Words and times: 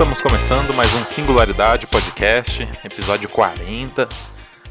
Estamos 0.00 0.22
começando 0.22 0.72
mais 0.72 0.90
um 0.94 1.04
Singularidade 1.04 1.86
Podcast, 1.86 2.66
episódio 2.82 3.28
40. 3.28 4.08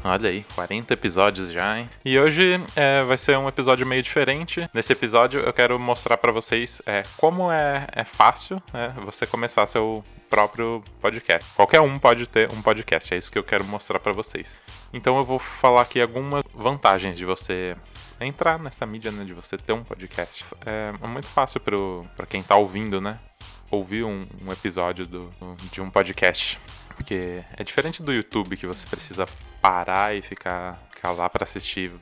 Olha 0.02 0.28
aí, 0.28 0.44
40 0.56 0.92
episódios 0.92 1.52
já, 1.52 1.78
hein? 1.78 1.88
E 2.04 2.18
hoje 2.18 2.60
é, 2.74 3.04
vai 3.04 3.16
ser 3.16 3.38
um 3.38 3.46
episódio 3.46 3.86
meio 3.86 4.02
diferente. 4.02 4.68
Nesse 4.74 4.92
episódio 4.92 5.40
eu 5.40 5.52
quero 5.52 5.78
mostrar 5.78 6.16
para 6.16 6.32
vocês 6.32 6.82
é, 6.84 7.04
como 7.16 7.48
é, 7.48 7.86
é 7.92 8.02
fácil 8.02 8.60
é, 8.74 8.88
você 9.04 9.24
começar 9.24 9.64
seu 9.66 10.04
próprio 10.28 10.82
podcast. 11.00 11.48
Qualquer 11.54 11.80
um 11.80 11.96
pode 11.96 12.28
ter 12.28 12.50
um 12.50 12.60
podcast, 12.60 13.14
é 13.14 13.16
isso 13.16 13.30
que 13.30 13.38
eu 13.38 13.44
quero 13.44 13.64
mostrar 13.64 14.00
para 14.00 14.12
vocês. 14.12 14.58
Então 14.92 15.16
eu 15.16 15.24
vou 15.24 15.38
falar 15.38 15.82
aqui 15.82 16.02
algumas 16.02 16.42
vantagens 16.52 17.16
de 17.16 17.24
você 17.24 17.76
entrar 18.20 18.58
nessa 18.58 18.84
mídia, 18.84 19.12
né, 19.12 19.22
de 19.22 19.32
você 19.32 19.56
ter 19.56 19.74
um 19.74 19.84
podcast. 19.84 20.44
É, 20.66 20.92
é 21.00 21.06
muito 21.06 21.28
fácil 21.28 21.60
para 21.60 22.26
quem 22.26 22.42
tá 22.42 22.56
ouvindo, 22.56 23.00
né? 23.00 23.20
Ouvir 23.70 24.04
um, 24.04 24.26
um 24.44 24.52
episódio 24.52 25.06
do, 25.06 25.32
de 25.70 25.80
um 25.80 25.90
podcast. 25.90 26.58
Porque 26.96 27.42
é 27.56 27.64
diferente 27.64 28.02
do 28.02 28.12
YouTube 28.12 28.56
que 28.56 28.66
você 28.66 28.86
precisa 28.86 29.26
parar 29.60 30.14
e 30.14 30.20
ficar, 30.20 30.82
ficar 30.90 31.12
lá 31.12 31.28
para 31.30 31.44
assistir. 31.44 31.92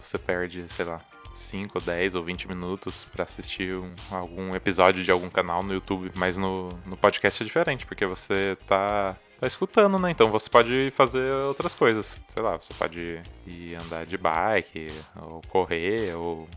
Você 0.00 0.16
perde, 0.16 0.64
sei 0.68 0.84
lá, 0.84 1.00
5, 1.34 1.80
10 1.80 2.14
ou 2.14 2.22
20 2.22 2.48
minutos 2.48 3.04
para 3.04 3.24
assistir 3.24 3.74
um, 3.74 3.92
algum 4.10 4.54
episódio 4.54 5.04
de 5.04 5.10
algum 5.10 5.28
canal 5.28 5.62
no 5.62 5.74
YouTube. 5.74 6.10
Mas 6.14 6.36
no, 6.36 6.70
no 6.86 6.96
podcast 6.96 7.42
é 7.42 7.46
diferente, 7.46 7.84
porque 7.84 8.06
você 8.06 8.56
tá 8.66 9.16
tá 9.38 9.46
escutando, 9.46 9.98
né? 9.98 10.10
Então 10.10 10.30
você 10.30 10.50
pode 10.50 10.90
fazer 10.94 11.32
outras 11.46 11.74
coisas. 11.74 12.18
Sei 12.26 12.42
lá, 12.42 12.56
você 12.56 12.74
pode 12.74 13.22
ir 13.46 13.74
andar 13.76 14.04
de 14.04 14.18
bike, 14.18 14.88
ou 15.16 15.40
correr, 15.48 16.14
ou 16.14 16.48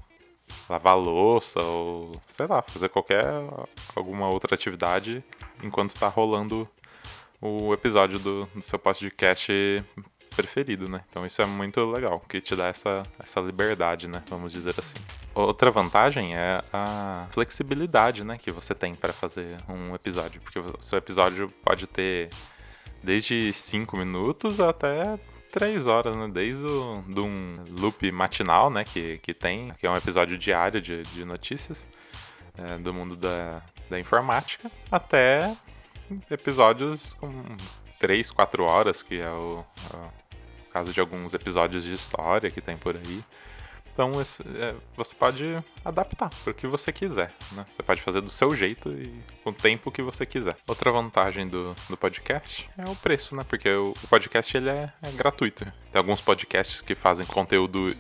lavar 0.72 0.98
louça, 0.98 1.62
ou 1.62 2.12
sei 2.26 2.48
lá, 2.48 2.62
fazer 2.62 2.90
qualquer 2.90 3.26
alguma 3.96 4.30
outra 4.30 4.56
atividade 4.56 5.24
enquanto 5.62 5.94
tá 5.96 6.08
rolando 6.08 6.68
o 7.42 7.74
episódio 7.74 8.18
do, 8.20 8.46
do 8.54 8.62
seu 8.62 8.80
podcast 8.80 9.52
preferido, 10.36 10.88
né? 10.90 11.04
Então 11.10 11.26
isso 11.26 11.42
é 11.42 11.46
muito 11.46 11.84
legal, 11.92 12.22
que 12.22 12.40
te 12.40 12.56
dá 12.56 12.68
essa, 12.68 13.04
essa 13.20 13.42
liberdade, 13.42 14.08
né? 14.08 14.24
Vamos 14.30 14.54
dizer 14.54 14.74
assim. 14.78 14.98
Outra 15.36 15.70
vantagem 15.70 16.36
é 16.36 16.64
a 16.72 17.28
flexibilidade, 17.32 18.24
né? 18.24 18.38
Que 18.38 18.50
você 18.50 18.74
tem 18.74 18.96
para 18.96 19.12
fazer 19.12 19.58
um 19.68 19.94
episódio, 19.94 20.40
porque 20.42 20.60
o 20.60 20.82
seu 20.82 20.98
episódio 20.98 21.52
pode 21.64 21.86
ter 21.86 22.30
desde 23.04 23.52
5 23.52 23.98
minutos 23.98 24.60
até 24.60 25.20
3 25.52 25.88
horas, 25.88 26.16
né? 26.16 26.28
Desde 26.28 26.66
o, 26.66 27.04
de 27.08 27.20
um 27.20 27.64
loop 27.70 28.12
matinal, 28.12 28.70
né? 28.70 28.84
Que, 28.84 29.18
que 29.20 29.34
tem, 29.34 29.72
que 29.80 29.86
é 29.86 29.92
um 29.92 29.96
episódio 29.96 30.38
diário 30.38 30.82
de, 30.82 31.04
de 31.04 31.26
notícias 31.26 31.88
é, 32.58 32.78
do 32.78 32.94
mundo 32.94 33.16
da, 33.16 33.62
da 33.90 34.00
informática, 34.00 34.72
até 34.92 35.56
episódios 36.30 37.14
com 37.14 37.32
3, 38.00 38.32
4 38.32 38.64
horas, 38.64 39.04
que 39.04 39.20
é 39.20 39.30
o, 39.30 39.64
é 39.94 39.98
o 39.98 40.72
caso 40.72 40.92
de 40.92 41.00
alguns 41.00 41.34
episódios 41.34 41.84
de 41.84 41.94
história 41.94 42.50
que 42.50 42.62
tem 42.62 42.78
por 42.78 42.96
aí. 42.96 43.24
Então 44.02 44.20
esse, 44.20 44.42
é, 44.42 44.74
você 44.98 45.14
pode 45.14 45.64
adaptar 45.86 46.32
para 46.44 46.50
o 46.50 46.54
que 46.56 46.66
você 46.66 46.92
quiser. 46.92 47.32
Né? 47.52 47.64
Você 47.68 47.84
pode 47.84 48.02
fazer 48.02 48.20
do 48.20 48.32
seu 48.32 48.56
jeito 48.56 48.90
e 48.90 49.14
com 49.44 49.52
o 49.52 49.54
tempo 49.54 49.92
que 49.92 50.02
você 50.02 50.26
quiser. 50.26 50.58
Outra 50.66 50.92
vantagem 50.92 51.48
do, 51.48 51.76
do 51.88 51.96
podcast 51.96 52.68
é 52.76 52.90
o 52.90 52.96
preço, 52.96 53.36
né? 53.36 53.46
Porque 53.48 53.70
o, 53.70 53.94
o 54.04 54.08
podcast 54.08 54.58
ele 54.58 54.70
é, 54.70 54.92
é, 55.04 55.12
gratuito. 55.12 55.66
Tem 55.66 56.00
alguns 56.00 56.20
podcasts 56.20 56.82
que 56.82 56.96
fazem 56.96 57.28
conteúdo 57.28 57.96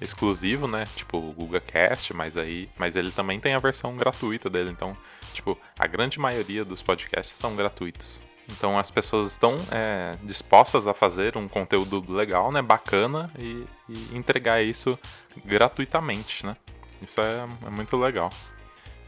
exclusivo, 0.00 0.66
né? 0.66 0.88
Tipo 0.96 1.18
o 1.18 1.32
Google 1.32 1.60
Cast, 1.60 2.12
mas 2.12 2.36
aí, 2.36 2.68
mas 2.76 2.96
ele 2.96 3.12
também 3.12 3.38
tem 3.38 3.54
a 3.54 3.60
versão 3.60 3.96
gratuita 3.96 4.50
dele. 4.50 4.70
Então, 4.70 4.96
tipo, 5.32 5.56
a 5.78 5.86
grande 5.86 6.18
maioria 6.18 6.64
dos 6.64 6.82
podcasts 6.82 7.36
são 7.36 7.54
gratuitos. 7.54 8.20
Então 8.48 8.78
as 8.78 8.90
pessoas 8.90 9.32
estão 9.32 9.58
é, 9.70 10.16
dispostas 10.22 10.86
a 10.86 10.94
fazer 10.94 11.36
um 11.36 11.48
conteúdo 11.48 12.12
legal, 12.12 12.52
né, 12.52 12.62
bacana 12.62 13.30
e, 13.38 13.66
e 13.88 14.16
entregar 14.16 14.62
isso 14.62 14.98
gratuitamente, 15.44 16.46
né? 16.46 16.56
Isso 17.02 17.20
é, 17.20 17.46
é, 17.66 17.70
muito 17.70 17.96
legal. 17.96 18.30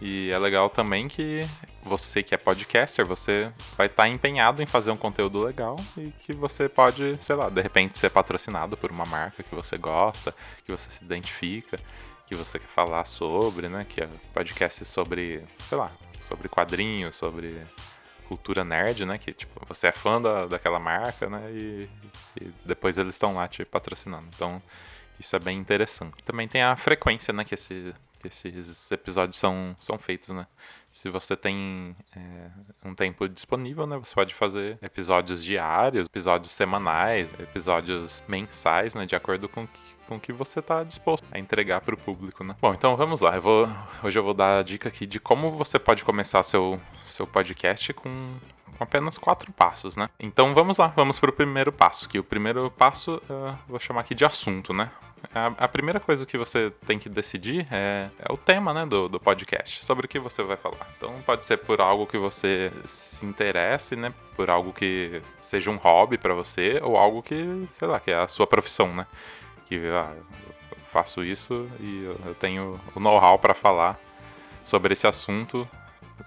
E 0.00 0.30
é 0.30 0.38
legal 0.38 0.70
também 0.70 1.08
que 1.08 1.48
você 1.82 2.22
que 2.22 2.34
é 2.34 2.38
podcaster, 2.38 3.04
você 3.04 3.52
vai 3.76 3.86
estar 3.86 4.04
tá 4.04 4.08
empenhado 4.08 4.62
em 4.62 4.66
fazer 4.66 4.90
um 4.90 4.96
conteúdo 4.96 5.44
legal 5.44 5.76
e 5.96 6.12
que 6.20 6.32
você 6.32 6.68
pode, 6.68 7.16
sei 7.20 7.34
lá, 7.34 7.48
de 7.48 7.60
repente 7.60 7.98
ser 7.98 8.10
patrocinado 8.10 8.76
por 8.76 8.90
uma 8.90 9.04
marca 9.04 9.42
que 9.42 9.54
você 9.54 9.76
gosta, 9.76 10.34
que 10.64 10.70
você 10.70 10.90
se 10.90 11.04
identifica, 11.04 11.78
que 12.26 12.34
você 12.34 12.58
quer 12.58 12.68
falar 12.68 13.04
sobre, 13.06 13.68
né? 13.68 13.84
Que 13.88 14.02
é 14.02 14.08
podcast 14.32 14.84
sobre, 14.84 15.42
sei 15.68 15.78
lá, 15.78 15.90
sobre 16.20 16.48
quadrinhos, 16.48 17.16
sobre 17.16 17.66
cultura 18.28 18.62
nerd, 18.62 19.06
né? 19.06 19.16
Que 19.16 19.32
tipo, 19.32 19.64
você 19.66 19.88
é 19.88 19.92
fã 19.92 20.20
da, 20.20 20.46
daquela 20.46 20.78
marca, 20.78 21.28
né? 21.30 21.50
E, 21.50 21.88
e 22.40 22.52
depois 22.64 22.98
eles 22.98 23.14
estão 23.14 23.34
lá 23.34 23.48
te 23.48 23.64
patrocinando. 23.64 24.28
Então, 24.34 24.62
isso 25.18 25.34
é 25.34 25.38
bem 25.38 25.58
interessante. 25.58 26.22
Também 26.22 26.46
tem 26.46 26.62
a 26.62 26.76
frequência, 26.76 27.32
né? 27.32 27.42
Que, 27.42 27.54
esse, 27.54 27.94
esses 28.24 28.90
episódios 28.90 29.36
são, 29.36 29.76
são 29.78 29.98
feitos, 29.98 30.30
né? 30.30 30.46
Se 30.90 31.10
você 31.10 31.36
tem 31.36 31.94
é, 32.16 32.50
um 32.84 32.94
tempo 32.94 33.28
disponível, 33.28 33.86
né? 33.86 33.96
Você 33.98 34.14
pode 34.14 34.34
fazer 34.34 34.78
episódios 34.82 35.44
diários, 35.44 36.06
episódios 36.06 36.50
semanais, 36.52 37.32
episódios 37.34 38.24
mensais, 38.26 38.94
né? 38.94 39.06
De 39.06 39.14
acordo 39.14 39.48
com 39.48 39.66
que, 39.66 39.80
com 40.06 40.18
que 40.18 40.32
você 40.32 40.58
está 40.58 40.82
disposto 40.82 41.24
a 41.30 41.38
entregar 41.38 41.80
para 41.82 41.94
o 41.94 41.98
público, 41.98 42.42
né? 42.42 42.56
Bom, 42.60 42.74
então 42.74 42.96
vamos 42.96 43.20
lá. 43.20 43.36
Eu 43.36 43.42
vou, 43.42 43.68
hoje 44.02 44.18
eu 44.18 44.24
vou 44.24 44.34
dar 44.34 44.58
a 44.58 44.62
dica 44.62 44.88
aqui 44.88 45.06
de 45.06 45.20
como 45.20 45.52
você 45.52 45.78
pode 45.78 46.04
começar 46.04 46.42
seu, 46.42 46.80
seu 47.04 47.26
podcast 47.26 47.92
com 47.92 48.36
com 48.78 48.84
apenas 48.84 49.18
quatro 49.18 49.52
passos, 49.52 49.96
né? 49.96 50.08
Então 50.20 50.54
vamos 50.54 50.78
lá, 50.78 50.86
vamos 50.94 51.18
para 51.18 51.30
o 51.30 51.32
primeiro 51.32 51.72
passo, 51.72 52.08
que 52.08 52.18
o 52.18 52.24
primeiro 52.24 52.70
passo 52.70 53.20
uh, 53.28 53.58
vou 53.68 53.80
chamar 53.80 54.02
aqui 54.02 54.14
de 54.14 54.24
assunto, 54.24 54.72
né? 54.72 54.90
A, 55.34 55.46
a, 55.64 55.68
primeira 55.68 55.98
coisa 55.98 56.24
que 56.24 56.38
você 56.38 56.72
tem 56.86 56.96
que 56.96 57.08
decidir 57.08 57.66
é, 57.72 58.08
é, 58.20 58.32
o 58.32 58.36
tema 58.36 58.72
né, 58.72 58.86
do, 58.86 59.08
do 59.08 59.18
podcast, 59.18 59.84
sobre 59.84 60.06
o 60.06 60.08
que 60.08 60.18
você 60.18 60.44
vai 60.44 60.56
falar. 60.56 60.86
Então 60.96 61.12
pode 61.26 61.44
ser 61.44 61.56
por 61.56 61.80
algo 61.80 62.06
que 62.06 62.16
você 62.16 62.72
se 62.84 63.26
interesse, 63.26 63.96
né? 63.96 64.14
Por 64.36 64.48
algo 64.48 64.72
que 64.72 65.20
seja 65.42 65.72
um 65.72 65.76
hobby 65.76 66.16
para 66.16 66.34
você, 66.34 66.78
ou 66.84 66.96
algo 66.96 67.20
que, 67.20 67.66
sei 67.68 67.88
lá, 67.88 67.98
que 67.98 68.12
é 68.12 68.14
a 68.16 68.28
sua 68.28 68.46
profissão, 68.46 68.94
né? 68.94 69.06
Que 69.66 69.76
ah, 69.88 70.14
eu 70.14 70.78
faço 70.92 71.24
isso 71.24 71.68
e 71.80 72.04
eu 72.04 72.34
tenho 72.36 72.80
o 72.94 73.00
know-how 73.00 73.40
para 73.40 73.54
falar 73.54 73.98
sobre 74.62 74.92
esse 74.92 75.06
assunto. 75.06 75.68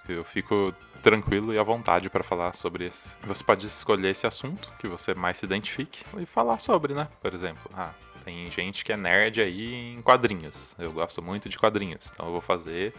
Eu 0.07 0.25
fico 0.25 0.73
tranquilo 1.01 1.53
e 1.53 1.59
à 1.59 1.63
vontade 1.63 2.09
para 2.09 2.23
falar 2.23 2.53
sobre 2.53 2.87
isso. 2.87 3.17
Você 3.23 3.43
pode 3.43 3.67
escolher 3.67 4.09
esse 4.09 4.27
assunto 4.27 4.71
que 4.79 4.87
você 4.87 5.13
mais 5.13 5.37
se 5.37 5.45
identifique 5.45 6.03
e 6.17 6.25
falar 6.25 6.59
sobre, 6.59 6.93
né? 6.93 7.07
Por 7.21 7.33
exemplo, 7.33 7.69
ah, 7.73 7.93
tem 8.23 8.49
gente 8.51 8.83
que 8.83 8.93
é 8.93 8.97
nerd 8.97 9.41
aí 9.41 9.93
em 9.93 10.01
quadrinhos. 10.01 10.75
Eu 10.77 10.91
gosto 10.91 11.21
muito 11.21 11.49
de 11.49 11.57
quadrinhos, 11.57 12.09
então 12.13 12.27
eu 12.27 12.31
vou 12.31 12.41
fazer 12.41 12.93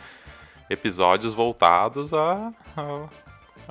episódios 0.69 1.35
voltados 1.35 2.13
a, 2.13 2.53
a 2.77 3.09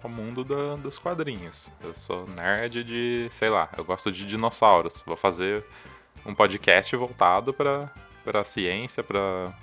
ao 0.02 0.10
mundo 0.10 0.44
da, 0.44 0.76
dos 0.76 0.98
quadrinhos. 0.98 1.72
Eu 1.82 1.94
sou 1.94 2.28
nerd 2.28 2.84
de, 2.84 3.28
sei 3.32 3.50
lá, 3.50 3.70
eu 3.78 3.84
gosto 3.84 4.12
de 4.12 4.26
dinossauros. 4.26 5.04
Vou 5.06 5.18
fazer 5.18 5.64
um 6.26 6.34
podcast 6.34 6.96
voltado 6.96 7.54
para 7.54 7.92
para 8.24 8.44
ciência, 8.44 9.04
para 9.04 9.54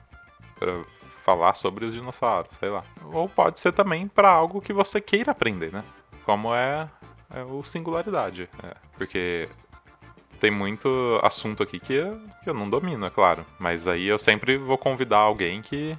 para 0.58 0.84
falar 1.28 1.52
sobre 1.52 1.84
os 1.84 1.92
dinossauros, 1.92 2.56
sei 2.58 2.70
lá. 2.70 2.82
Ou 3.12 3.28
pode 3.28 3.60
ser 3.60 3.72
também 3.72 4.08
para 4.08 4.30
algo 4.30 4.62
que 4.62 4.72
você 4.72 4.98
queira 4.98 5.32
aprender, 5.32 5.70
né? 5.70 5.84
Como 6.24 6.54
é, 6.54 6.88
é 7.34 7.42
o 7.42 7.62
singularidade, 7.62 8.48
é, 8.62 8.74
porque 8.96 9.46
tem 10.40 10.50
muito 10.50 11.20
assunto 11.22 11.62
aqui 11.62 11.78
que 11.78 11.92
eu, 11.92 12.18
que 12.42 12.48
eu 12.48 12.54
não 12.54 12.70
domino, 12.70 13.04
é 13.04 13.10
claro. 13.10 13.44
Mas 13.58 13.86
aí 13.86 14.06
eu 14.06 14.18
sempre 14.18 14.56
vou 14.56 14.78
convidar 14.78 15.18
alguém 15.18 15.60
que, 15.60 15.98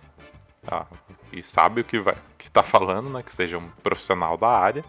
ah, 0.68 0.88
que 1.30 1.44
sabe 1.44 1.82
o 1.82 1.84
que, 1.84 2.00
vai, 2.00 2.16
que 2.36 2.50
tá 2.50 2.64
falando, 2.64 3.08
né? 3.12 3.22
Que 3.22 3.32
seja 3.32 3.60
um 3.60 3.70
profissional 3.84 4.36
da 4.36 4.50
área. 4.50 4.84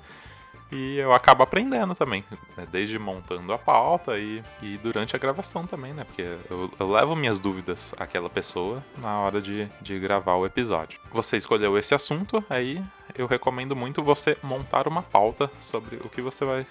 E 0.72 0.98
eu 0.98 1.12
acabo 1.12 1.42
aprendendo 1.42 1.94
também, 1.94 2.24
né? 2.56 2.66
desde 2.70 2.98
montando 2.98 3.52
a 3.52 3.58
pauta 3.58 4.18
e, 4.18 4.42
e 4.62 4.78
durante 4.78 5.16
a 5.16 5.18
gravação 5.18 5.66
também, 5.66 5.92
né? 5.92 6.04
Porque 6.04 6.22
eu, 6.22 6.70
eu, 6.78 6.90
levo 6.90 7.16
minhas 7.16 7.40
dúvidas 7.40 7.92
àquela 7.98 8.30
pessoa 8.30 8.84
na 8.96 9.18
hora 9.18 9.40
de, 9.40 9.68
de 9.80 9.98
gravar 9.98 10.34
o 10.34 10.46
episódio. 10.46 11.00
Você 11.12 11.36
escolheu 11.36 11.76
esse 11.76 11.92
assunto, 11.92 12.44
aí 12.48 12.82
eu 13.16 13.26
recomendo 13.26 13.74
muito 13.74 14.02
você 14.02 14.36
montar 14.42 14.86
uma 14.86 15.02
pauta 15.02 15.50
sobre 15.58 15.96
o 15.96 16.08
que 16.08 16.22
você 16.22 16.44
vai, 16.44 16.66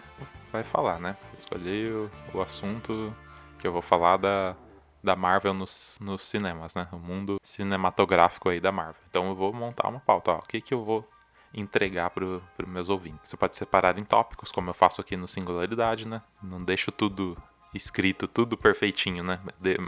vai 0.51 0.63
falar, 0.63 0.99
né? 0.99 1.17
Escolhi 1.37 1.91
o, 1.91 2.09
o 2.33 2.41
assunto 2.41 3.13
que 3.57 3.67
eu 3.67 3.73
vou 3.73 3.81
falar 3.81 4.15
da, 4.15 4.55
da 5.03 5.15
Marvel 5.15 5.53
nos, 5.53 5.97
nos 6.01 6.21
cinemas, 6.21 6.73
né? 6.73 6.87
O 6.93 6.97
mundo 6.97 7.37
cinematográfico 7.43 8.47
aí 8.47 8.61
da 8.61 8.71
Marvel. 8.71 9.01
Então 9.09 9.27
eu 9.27 9.35
vou 9.35 9.51
montar 9.51 9.89
uma 9.89 9.99
pauta, 9.99 10.31
ó. 10.31 10.37
O 10.37 10.43
que 10.43 10.61
que 10.61 10.73
eu 10.73 10.85
vou 10.85 11.05
entregar 11.53 12.09
para 12.09 12.25
os 12.25 12.41
meus 12.67 12.89
ouvintes. 12.89 13.29
Você 13.29 13.37
pode 13.37 13.55
separar 13.55 13.97
em 13.97 14.03
tópicos, 14.03 14.51
como 14.51 14.69
eu 14.69 14.73
faço 14.73 15.01
aqui 15.01 15.17
no 15.17 15.27
Singularidade, 15.27 16.07
né? 16.07 16.21
Não 16.41 16.63
deixo 16.63 16.91
tudo 16.91 17.37
escrito, 17.73 18.27
tudo 18.27 18.57
perfeitinho, 18.57 19.23
né? 19.23 19.39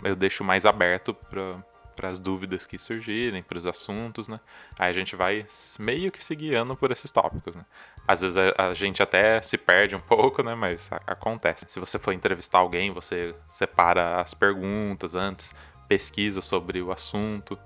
Eu 0.03 0.15
deixo 0.15 0.43
mais 0.43 0.65
aberto 0.65 1.13
para 1.13 2.07
as 2.07 2.19
dúvidas 2.19 2.65
que 2.65 2.77
surgirem, 2.77 3.43
para 3.43 3.57
os 3.57 3.65
assuntos, 3.65 4.27
né? 4.27 4.39
Aí 4.77 4.89
a 4.89 4.93
gente 4.93 5.15
vai 5.15 5.45
meio 5.79 6.11
que 6.11 6.23
se 6.23 6.35
guiando 6.35 6.75
por 6.75 6.91
esses 6.91 7.11
tópicos, 7.11 7.55
né? 7.55 7.65
Às 8.07 8.21
vezes 8.21 8.37
a, 8.37 8.69
a 8.69 8.73
gente 8.73 9.01
até 9.01 9.41
se 9.41 9.57
perde 9.57 9.95
um 9.95 10.01
pouco, 10.01 10.43
né? 10.43 10.55
Mas 10.55 10.91
a, 10.91 11.01
acontece. 11.07 11.65
Se 11.67 11.79
você 11.79 11.99
for 11.99 12.11
entrevistar 12.11 12.59
alguém, 12.59 12.91
você 12.91 13.35
separa 13.47 14.21
as 14.21 14.33
perguntas 14.33 15.15
antes, 15.15 15.55
pesquisa 15.87 16.41
sobre 16.41 16.81
o 16.81 16.91
assunto, 16.91 17.57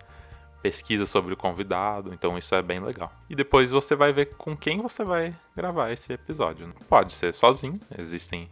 pesquisa 0.65 1.05
sobre 1.05 1.31
o 1.31 1.37
convidado, 1.37 2.11
então 2.11 2.35
isso 2.39 2.55
é 2.55 2.61
bem 2.63 2.79
legal. 2.79 3.13
E 3.29 3.35
depois 3.35 3.69
você 3.69 3.95
vai 3.95 4.11
ver 4.11 4.33
com 4.35 4.57
quem 4.57 4.81
você 4.81 5.03
vai 5.03 5.31
gravar 5.55 5.91
esse 5.91 6.11
episódio. 6.11 6.73
Pode 6.89 7.11
ser 7.11 7.35
sozinho, 7.35 7.79
existem 7.95 8.49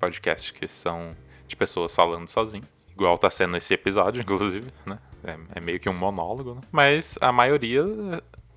podcasts 0.00 0.50
que 0.50 0.66
são 0.66 1.16
de 1.46 1.54
pessoas 1.54 1.94
falando 1.94 2.26
sozinho. 2.26 2.64
Igual 2.90 3.16
tá 3.16 3.30
sendo 3.30 3.56
esse 3.56 3.72
episódio, 3.72 4.18
inclusive, 4.22 4.72
né? 4.84 4.98
É, 5.22 5.38
é 5.54 5.60
meio 5.60 5.78
que 5.78 5.88
um 5.88 5.94
monólogo, 5.94 6.56
né? 6.56 6.62
Mas 6.72 7.16
a 7.20 7.30
maioria 7.30 7.84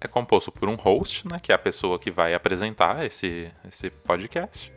é 0.01 0.07
composto 0.07 0.51
por 0.51 0.68
um 0.68 0.74
host, 0.74 1.27
né? 1.27 1.38
Que 1.39 1.51
é 1.51 1.56
a 1.56 1.59
pessoa 1.59 2.00
que 2.00 2.09
vai 2.09 2.33
apresentar 2.33 3.06
esse, 3.06 3.51
esse 3.68 3.92
podcast. 3.92 4.74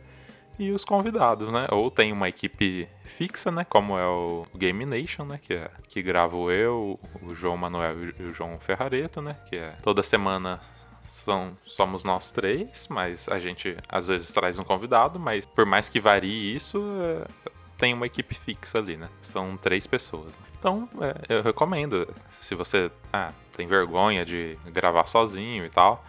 E 0.57 0.71
os 0.71 0.85
convidados, 0.85 1.49
né? 1.49 1.67
Ou 1.71 1.89
tem 1.89 2.11
uma 2.11 2.29
equipe 2.29 2.87
fixa, 3.03 3.51
né? 3.51 3.65
Como 3.65 3.97
é 3.97 4.05
o 4.05 4.45
Game 4.55 4.85
Nation, 4.85 5.25
né? 5.25 5.39
Que, 5.41 5.55
é, 5.55 5.71
que 5.87 6.01
gravo 6.01 6.51
eu, 6.51 6.99
o 7.21 7.33
João 7.33 7.57
Manuel 7.57 7.95
e 8.19 8.23
o 8.23 8.33
João 8.33 8.59
Ferrareto, 8.59 9.21
né? 9.21 9.35
Que 9.49 9.57
é 9.57 9.75
toda 9.81 10.03
semana 10.03 10.59
são, 11.05 11.53
somos 11.65 12.03
nós 12.03 12.31
três, 12.31 12.87
mas 12.89 13.27
a 13.27 13.39
gente 13.39 13.77
às 13.89 14.07
vezes 14.07 14.31
traz 14.31 14.57
um 14.57 14.63
convidado, 14.63 15.19
mas 15.19 15.45
por 15.45 15.65
mais 15.65 15.89
que 15.89 15.99
varie 15.99 16.55
isso, 16.55 16.81
é, 17.01 17.51
tem 17.77 17.93
uma 17.93 18.05
equipe 18.05 18.33
fixa 18.35 18.77
ali, 18.77 18.97
né? 18.97 19.09
São 19.21 19.57
três 19.57 19.85
pessoas. 19.85 20.33
Então, 20.57 20.87
é, 21.01 21.35
eu 21.35 21.41
recomendo. 21.41 22.07
Se 22.31 22.55
você 22.55 22.89
ah, 23.11 23.33
tem 23.55 23.67
vergonha 23.67 24.25
de 24.25 24.57
gravar 24.67 25.05
sozinho 25.05 25.65
e 25.65 25.69
tal, 25.69 26.03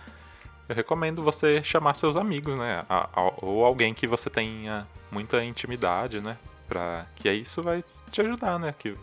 eu 0.69 0.75
recomendo 0.75 1.23
você 1.23 1.63
chamar 1.63 1.95
seus 1.95 2.17
amigos, 2.17 2.59
né? 2.59 2.85
Ou 3.43 3.65
alguém 3.65 3.93
que 3.93 4.07
você 4.07 4.31
tenha 4.31 4.87
muita 5.11 5.45
intimidade, 5.45 6.21
né? 6.21 6.39
Pra, 6.69 7.07
que 7.17 7.29
aí 7.29 7.43
isso 7.43 7.63
vai 7.63 7.85
te 8.11 8.21
ajudar, 8.21 8.59
né? 8.59 8.75
Que, 8.79 8.97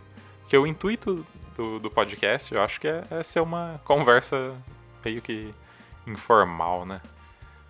que 0.48 0.58
o 0.58 0.66
intuito 0.66 1.25
do, 1.56 1.80
do 1.80 1.92
podcast, 1.92 2.54
eu 2.54 2.62
acho 2.62 2.80
que 2.80 2.88
é, 2.88 3.04
é 3.12 3.24
ser 3.24 3.40
uma 3.42 3.80
conversa 3.86 4.56
meio 5.04 5.22
que 5.22 5.54
informal, 6.08 6.86
né? 6.86 7.02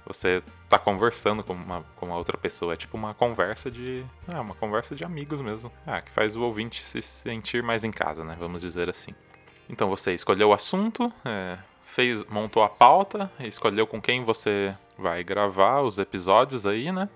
Você 0.06 0.42
tá 0.68 0.80
conversando 0.80 1.44
com 1.44 1.54
uma, 1.54 1.84
com 1.96 2.06
uma 2.06 2.18
outra 2.18 2.38
pessoa. 2.38 2.74
É 2.74 2.76
tipo 2.76 2.98
uma 2.98 3.14
conversa 3.14 3.70
de. 3.70 4.06
Ah, 4.28 4.42
uma 4.42 4.56
conversa 4.56 4.96
de 4.96 5.04
amigos 5.04 5.42
mesmo. 5.42 5.72
Ah, 5.86 6.02
que 6.02 6.12
faz 6.12 6.36
o 6.36 6.42
ouvinte 6.42 6.82
se 6.82 7.02
sentir 7.02 7.62
mais 7.62 7.84
em 7.84 7.92
casa, 7.92 8.24
né? 8.24 8.36
Vamos 8.40 8.62
dizer 8.62 8.90
assim. 8.90 9.14
Então 9.70 9.90
você 9.90 10.14
escolheu 10.14 10.50
o 10.50 10.54
assunto, 10.54 11.12
é, 11.24 11.58
fez, 11.92 12.24
montou 12.26 12.64
a 12.64 12.70
pauta, 12.70 13.30
escolheu 13.42 13.86
com 13.86 14.02
quem 14.02 14.24
você 14.24 14.74
vai 14.98 15.24
gravar 15.24 15.82
os 15.82 16.00
episódios 16.00 16.66
aí, 16.66 16.92
né? 16.92 17.10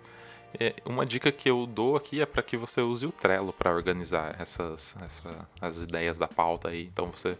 É, 0.59 0.73
uma 0.85 1.05
dica 1.05 1.31
que 1.31 1.49
eu 1.49 1.65
dou 1.65 1.95
aqui 1.95 2.21
é 2.21 2.25
para 2.25 2.43
que 2.43 2.57
você 2.57 2.81
use 2.81 3.05
o 3.05 3.11
Trello 3.11 3.53
para 3.53 3.73
organizar 3.73 4.35
essas, 4.39 4.95
essa, 5.01 5.47
as 5.61 5.77
ideias 5.79 6.17
da 6.17 6.27
pauta 6.27 6.69
aí. 6.69 6.89
Então 6.91 7.07
você 7.07 7.37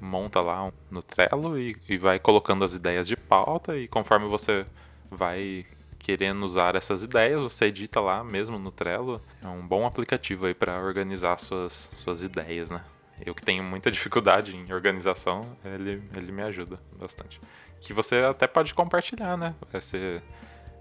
monta 0.00 0.40
lá 0.40 0.72
no 0.90 1.02
Trello 1.02 1.58
e, 1.58 1.76
e 1.88 1.98
vai 1.98 2.18
colocando 2.18 2.64
as 2.64 2.72
ideias 2.72 3.08
de 3.08 3.16
pauta 3.16 3.76
e 3.76 3.88
conforme 3.88 4.28
você 4.28 4.66
vai 5.10 5.64
querendo 5.98 6.44
usar 6.44 6.76
essas 6.76 7.02
ideias, 7.02 7.40
você 7.40 7.66
edita 7.66 8.00
lá 8.00 8.22
mesmo 8.22 8.58
no 8.58 8.70
Trello. 8.70 9.20
É 9.42 9.48
um 9.48 9.66
bom 9.66 9.86
aplicativo 9.86 10.46
aí 10.46 10.54
para 10.54 10.80
organizar 10.80 11.36
suas, 11.38 11.90
suas 11.94 12.22
ideias, 12.22 12.70
né? 12.70 12.80
Eu 13.24 13.34
que 13.34 13.42
tenho 13.42 13.62
muita 13.62 13.90
dificuldade 13.90 14.54
em 14.54 14.72
organização, 14.72 15.56
ele, 15.64 16.02
ele 16.14 16.32
me 16.32 16.42
ajuda 16.42 16.78
bastante. 16.98 17.40
Que 17.80 17.92
você 17.92 18.16
até 18.16 18.46
pode 18.46 18.74
compartilhar, 18.74 19.36
né? 19.36 19.54
Esse, 19.72 20.22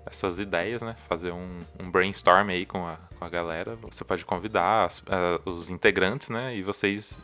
essas 0.06 0.40
ideias, 0.40 0.82
né? 0.82 0.96
Fazer 1.08 1.32
um, 1.32 1.62
um 1.80 1.90
brainstorm 1.90 2.50
aí 2.50 2.66
com 2.66 2.86
a, 2.86 2.98
com 3.18 3.26
a 3.26 3.30
galera. 3.30 3.76
Você 3.84 4.04
pode 4.04 4.26
convidar 4.26 4.86
as, 4.86 5.00
uh, 5.00 5.50
os 5.50 5.70
integrantes, 5.70 6.30
né? 6.30 6.56
E 6.56 6.64
vocês 6.64 7.20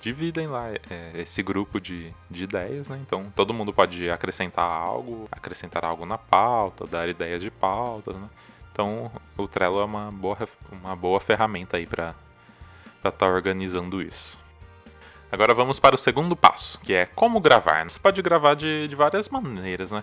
dividem 0.00 0.46
lá 0.46 0.70
é, 0.70 1.12
esse 1.14 1.42
grupo 1.42 1.80
de, 1.80 2.12
de 2.30 2.44
ideias, 2.44 2.88
né? 2.88 2.98
Então 3.06 3.30
todo 3.36 3.52
mundo 3.52 3.72
pode 3.72 4.10
acrescentar 4.10 4.64
algo, 4.64 5.28
acrescentar 5.30 5.84
algo 5.84 6.06
na 6.06 6.16
pauta, 6.16 6.86
dar 6.86 7.08
ideias 7.08 7.42
de 7.42 7.50
pauta, 7.50 8.14
né? 8.14 8.28
Então 8.72 9.12
o 9.36 9.46
Trello 9.46 9.80
é 9.80 9.84
uma 9.84 10.10
boa, 10.10 10.48
uma 10.72 10.96
boa 10.96 11.20
ferramenta 11.20 11.76
aí 11.76 11.86
para 11.86 12.14
estar 12.96 13.12
tá 13.12 13.28
organizando 13.28 14.00
isso. 14.00 14.39
Agora 15.32 15.54
vamos 15.54 15.78
para 15.78 15.94
o 15.94 15.98
segundo 15.98 16.34
passo, 16.34 16.78
que 16.80 16.92
é 16.92 17.06
como 17.06 17.40
gravar. 17.40 17.88
Você 17.88 17.98
pode 17.98 18.20
gravar 18.20 18.54
de, 18.54 18.88
de 18.88 18.96
várias 18.96 19.28
maneiras, 19.28 19.90
né? 19.90 20.02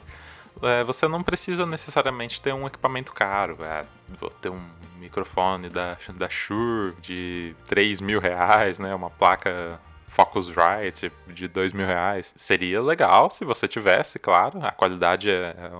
É, 0.61 0.83
você 0.83 1.07
não 1.07 1.21
precisa 1.21 1.65
necessariamente 1.65 2.41
ter 2.41 2.53
um 2.53 2.65
equipamento 2.65 3.11
caro. 3.11 3.57
É, 3.61 3.85
vou 4.19 4.29
ter 4.29 4.49
um 4.49 4.61
microfone 4.97 5.69
da, 5.69 5.97
da 6.15 6.29
Shure 6.29 6.95
de 7.01 7.55
3 7.67 8.01
mil 8.01 8.19
reais, 8.19 8.79
né? 8.79 8.95
Uma 8.95 9.09
placa 9.09 9.79
Focusrite 10.07 11.11
de 11.27 11.47
2 11.47 11.73
mil 11.73 11.85
reais. 11.85 12.33
Seria 12.35 12.81
legal 12.81 13.29
se 13.29 13.45
você 13.45 13.67
tivesse, 13.67 14.17
claro. 14.17 14.65
A 14.65 14.71
qualidade 14.71 15.29
é, 15.29 15.71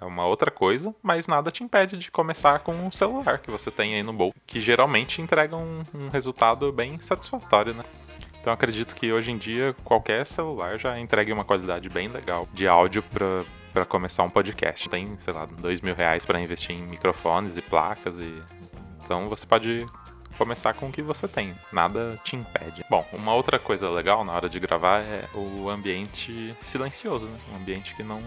é 0.00 0.04
uma 0.04 0.26
outra 0.26 0.50
coisa, 0.50 0.94
mas 1.02 1.26
nada 1.26 1.50
te 1.50 1.64
impede 1.64 1.96
de 1.96 2.10
começar 2.10 2.58
com 2.58 2.72
um 2.72 2.90
celular 2.90 3.38
que 3.38 3.50
você 3.50 3.70
tem 3.70 3.94
aí 3.94 4.02
no 4.02 4.12
bolso, 4.12 4.34
que 4.46 4.60
geralmente 4.60 5.22
entrega 5.22 5.56
um, 5.56 5.82
um 5.94 6.08
resultado 6.08 6.70
bem 6.72 7.00
satisfatório, 7.00 7.72
né? 7.72 7.84
Então 8.48 8.54
acredito 8.54 8.94
que 8.94 9.12
hoje 9.12 9.30
em 9.30 9.36
dia 9.36 9.76
qualquer 9.84 10.24
celular 10.24 10.78
já 10.78 10.98
entregue 10.98 11.30
uma 11.30 11.44
qualidade 11.44 11.86
bem 11.90 12.08
legal 12.08 12.48
de 12.50 12.66
áudio 12.66 13.02
para 13.02 13.44
para 13.74 13.84
começar 13.84 14.22
um 14.22 14.30
podcast. 14.30 14.88
Tem, 14.88 15.18
sei 15.18 15.34
lá, 15.34 15.44
dois 15.44 15.82
mil 15.82 15.94
reais 15.94 16.24
para 16.24 16.40
investir 16.40 16.74
em 16.74 16.80
microfones 16.80 17.58
e 17.58 17.60
placas 17.60 18.14
e 18.18 18.42
então 19.04 19.28
você 19.28 19.44
pode 19.44 19.84
começar 20.38 20.72
com 20.72 20.88
o 20.88 20.90
que 20.90 21.02
você 21.02 21.28
tem, 21.28 21.54
nada 21.70 22.18
te 22.24 22.36
impede. 22.36 22.82
Bom, 22.88 23.06
uma 23.12 23.34
outra 23.34 23.58
coisa 23.58 23.90
legal 23.90 24.24
na 24.24 24.32
hora 24.32 24.48
de 24.48 24.58
gravar 24.58 25.00
é 25.00 25.28
o 25.34 25.68
ambiente 25.68 26.56
silencioso, 26.62 27.26
né? 27.26 27.38
Um 27.52 27.56
ambiente 27.56 27.94
que 27.94 28.02
não 28.02 28.22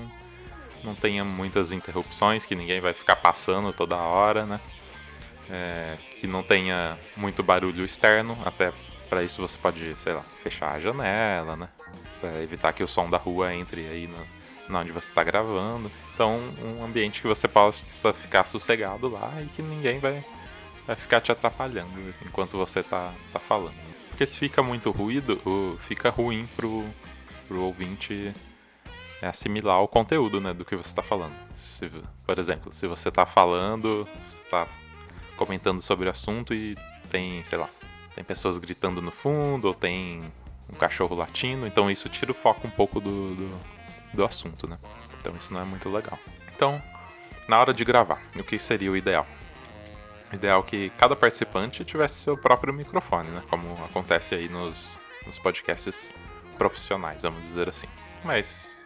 não 0.83 0.93
tenha 0.93 1.25
muitas 1.25 1.71
interrupções, 1.71 2.45
que 2.45 2.53
ninguém 2.53 2.79
vai 2.79 2.93
ficar 2.93 3.15
passando 3.15 3.73
toda 3.73 3.95
hora, 3.95 4.45
né? 4.45 4.61
É, 5.49 5.97
que 6.19 6.27
não 6.27 6.43
tenha 6.43 6.95
muito 7.17 7.41
barulho 7.41 7.83
externo, 7.83 8.37
até 8.45 8.71
para 9.11 9.23
isso 9.23 9.41
você 9.41 9.57
pode, 9.57 9.93
sei 9.97 10.13
lá, 10.13 10.21
fechar 10.41 10.71
a 10.71 10.79
janela, 10.79 11.57
né? 11.57 11.67
Pra 12.21 12.41
evitar 12.41 12.71
que 12.71 12.81
o 12.81 12.87
som 12.87 13.09
da 13.09 13.17
rua 13.17 13.53
entre 13.53 13.85
aí 13.85 14.07
no, 14.07 14.79
onde 14.79 14.93
você 14.93 15.09
está 15.09 15.21
gravando. 15.21 15.91
Então, 16.13 16.39
um 16.63 16.81
ambiente 16.81 17.21
que 17.21 17.27
você 17.27 17.45
possa 17.45 18.13
ficar 18.13 18.47
sossegado 18.47 19.09
lá 19.09 19.33
e 19.41 19.47
que 19.47 19.61
ninguém 19.61 19.99
vai, 19.99 20.23
vai 20.87 20.95
ficar 20.95 21.19
te 21.19 21.29
atrapalhando 21.29 21.91
enquanto 22.25 22.57
você 22.57 22.79
está 22.79 23.13
tá 23.33 23.39
falando. 23.39 23.75
Porque 24.07 24.25
se 24.25 24.37
fica 24.37 24.63
muito 24.63 24.91
ruído, 24.91 25.77
fica 25.81 26.09
ruim 26.09 26.47
pro, 26.55 26.85
pro 27.49 27.63
ouvinte 27.63 28.33
assimilar 29.21 29.81
o 29.81 29.89
conteúdo 29.89 30.39
né, 30.39 30.53
do 30.53 30.63
que 30.63 30.73
você 30.73 30.87
está 30.87 31.01
falando. 31.01 31.35
Se, 31.53 31.91
por 32.25 32.39
exemplo, 32.39 32.71
se 32.71 32.87
você 32.87 33.09
está 33.09 33.25
falando, 33.25 34.07
está 34.25 34.65
comentando 35.35 35.81
sobre 35.81 36.07
o 36.07 36.11
assunto 36.11 36.53
e 36.53 36.77
tem, 37.09 37.43
sei 37.43 37.57
lá, 37.57 37.67
tem 38.15 38.23
pessoas 38.23 38.57
gritando 38.57 39.01
no 39.01 39.11
fundo, 39.11 39.67
ou 39.67 39.73
tem 39.73 40.21
um 40.71 40.75
cachorro 40.75 41.15
latindo, 41.15 41.67
então 41.67 41.89
isso 41.89 42.07
tira 42.09 42.31
o 42.31 42.35
foco 42.35 42.67
um 42.67 42.71
pouco 42.71 42.99
do, 42.99 43.35
do, 43.35 43.59
do 44.13 44.25
assunto, 44.25 44.67
né? 44.67 44.77
Então 45.19 45.35
isso 45.35 45.53
não 45.53 45.61
é 45.61 45.65
muito 45.65 45.89
legal. 45.89 46.17
Então, 46.55 46.81
na 47.47 47.59
hora 47.59 47.73
de 47.73 47.83
gravar, 47.83 48.21
o 48.35 48.43
que 48.43 48.57
seria 48.57 48.91
o 48.91 48.97
ideal? 48.97 49.27
O 50.31 50.35
ideal 50.35 50.61
é 50.61 50.63
que 50.63 50.89
cada 50.91 51.15
participante 51.15 51.83
tivesse 51.83 52.21
seu 52.21 52.37
próprio 52.37 52.73
microfone, 52.73 53.29
né? 53.29 53.43
Como 53.49 53.73
acontece 53.83 54.33
aí 54.33 54.47
nos, 54.47 54.97
nos 55.25 55.37
podcasts 55.37 56.13
profissionais, 56.57 57.23
vamos 57.23 57.41
dizer 57.43 57.67
assim. 57.67 57.87
Mas 58.23 58.79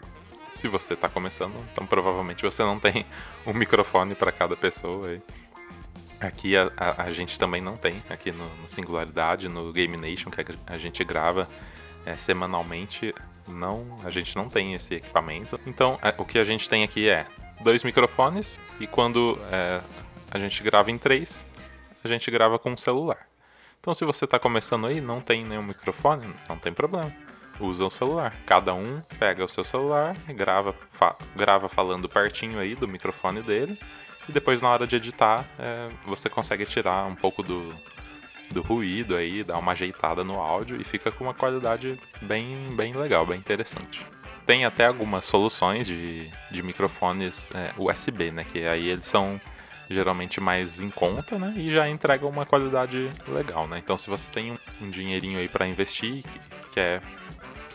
se 0.50 0.68
você 0.68 0.94
está 0.94 1.10
começando, 1.10 1.54
então 1.72 1.86
provavelmente 1.86 2.44
você 2.44 2.64
não 2.64 2.80
tem 2.80 3.06
um 3.46 3.54
microfone 3.54 4.16
para 4.16 4.32
cada 4.32 4.56
pessoa. 4.56 5.10
Aí. 5.10 5.22
Aqui 6.26 6.58
a, 6.58 6.72
a, 6.78 7.04
a, 7.04 7.12
gente 7.12 7.38
também 7.38 7.62
não 7.62 7.78
tem, 7.78 8.02
aqui 8.10 8.32
no, 8.32 8.46
no, 8.58 8.70
Singularidade, 8.70 9.48
no 9.48 9.72
Game 9.72 9.96
Nation, 9.98 10.30
que 10.30 10.44
a, 10.66 10.78
gente 10.78 11.04
grava 11.04 11.48
é, 12.06 12.18
semanalmente, 12.18 13.14
não, 13.48 14.00
a 14.04 14.10
gente 14.10 14.36
não 14.36 14.50
tem 14.50 14.74
esse 14.74 14.96
equipamento. 14.96 15.60
Então, 15.68 16.00
é, 16.02 16.14
o 16.18 16.26
que 16.26 16.40
a 16.40 16.44
gente 16.44 16.68
tem 16.68 16.84
aqui 16.84 17.08
é 17.08 17.26
dois 17.62 17.84
microfones 17.84 18.60
e 18.80 18.88
quando 18.88 19.38
é, 19.52 19.82
a 20.32 20.40
gente 20.40 20.64
grava 20.64 20.90
em 20.90 20.98
três, 20.98 21.46
a 22.04 22.08
gente 22.08 22.30
grava 22.32 22.58
com 22.58 22.72
um 22.72 22.78
celular. 22.78 23.28
Então, 23.80 23.94
se 23.94 24.04
você 24.04 24.26
está 24.26 24.40
começando 24.40 24.88
aí, 24.88 25.00
não 25.00 25.22
tem 25.22 25.46
nenhum 25.46 25.64
microfone, 25.64 26.34
não 26.50 26.58
tem 26.58 26.74
problema. 26.74 27.14
Usa 27.60 27.86
o 27.86 27.92
celular. 27.92 28.36
Cada 28.46 28.74
um 28.74 29.02
pega 29.20 29.46
o 29.46 29.48
seu 29.48 29.64
celular 29.64 30.16
e 30.28 30.34
grava, 30.34 30.76
fa 30.92 31.16
grava 31.36 31.70
falando 31.70 32.10
pertinho 32.10 32.60
aí 32.60 32.76
do 32.76 32.88
microfone 32.88 33.42
dele. 33.42 33.80
E 34.28 34.32
depois, 34.32 34.62
na 34.62 34.70
hora 34.70 34.88
de 34.88 34.96
editar, 34.96 35.46
é, 35.60 35.90
você 36.06 36.30
consegue 36.30 36.66
tirar 36.66 37.06
um 37.06 37.16
pouco 37.16 37.44
do, 37.44 37.74
do 38.52 38.62
ruído 38.62 39.16
aí, 39.16 39.44
dá 39.44 39.58
uma 39.58 39.74
ajeitada 39.74 40.24
no 40.24 40.40
áudio 40.40 40.80
e 40.80 40.84
fica 40.84 41.12
com 41.12 41.24
uma 41.24 41.34
qualidade 41.34 42.00
bem, 42.22 42.58
bem 42.72 42.94
legal, 42.94 43.26
bem 43.26 43.38
interessante. 43.38 44.06
Tem 44.46 44.66
até 44.66 44.86
algumas 44.86 45.26
soluções 45.26 45.88
de, 45.88 46.32
de 46.52 46.62
microfones 46.62 47.50
é, 47.54 47.72
USB, 47.78 48.32
né? 48.32 48.44
Que 48.44 48.66
aí 48.68 48.90
eles 48.90 49.06
são 49.06 49.40
geralmente 49.90 50.40
mais 50.40 50.80
em 50.80 50.90
conta, 50.90 51.38
né? 51.38 51.54
E 51.56 51.72
já 51.72 51.90
entregam 51.90 52.30
uma 52.30 52.46
qualidade 52.46 53.10
legal, 53.28 53.68
né? 53.68 53.80
Então 53.84 53.98
se 53.98 54.10
você 54.10 54.30
tem 54.30 54.52
um, 54.52 54.58
um 54.82 54.90
dinheirinho 54.90 55.40
aí 55.40 55.48
para 55.48 55.68
investir, 55.68 56.24
quer, 56.72 57.02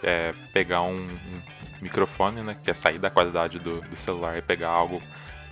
quer 0.00 0.34
pegar 0.52 0.82
um, 0.82 1.02
um, 1.02 1.40
microfone, 1.80 2.42
né? 2.42 2.56
Quer 2.62 2.74
sair 2.74 2.98
da 2.98 3.10
qualidade 3.10 3.58
do, 3.58 3.80
do 3.80 3.96
celular 3.96 4.36
e 4.38 4.42
pegar 4.42 4.68
algo 4.68 5.02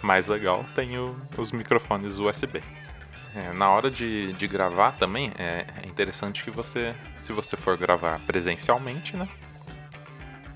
mais 0.02 0.28
legal, 0.28 0.64
tem 0.74 0.98
o, 0.98 1.16
os 1.36 1.52
microfones 1.52 2.18
USB. 2.18 2.62
É, 3.34 3.52
na 3.52 3.70
hora 3.70 3.90
de, 3.90 4.32
de 4.32 4.46
gravar 4.46 4.92
também, 4.92 5.30
é, 5.38 5.66
é 5.84 5.88
interessante 5.88 6.42
que 6.42 6.50
você, 6.50 6.94
se 7.16 7.32
você 7.32 7.56
for 7.56 7.76
gravar 7.76 8.18
presencialmente, 8.20 9.16
né? 9.16 9.28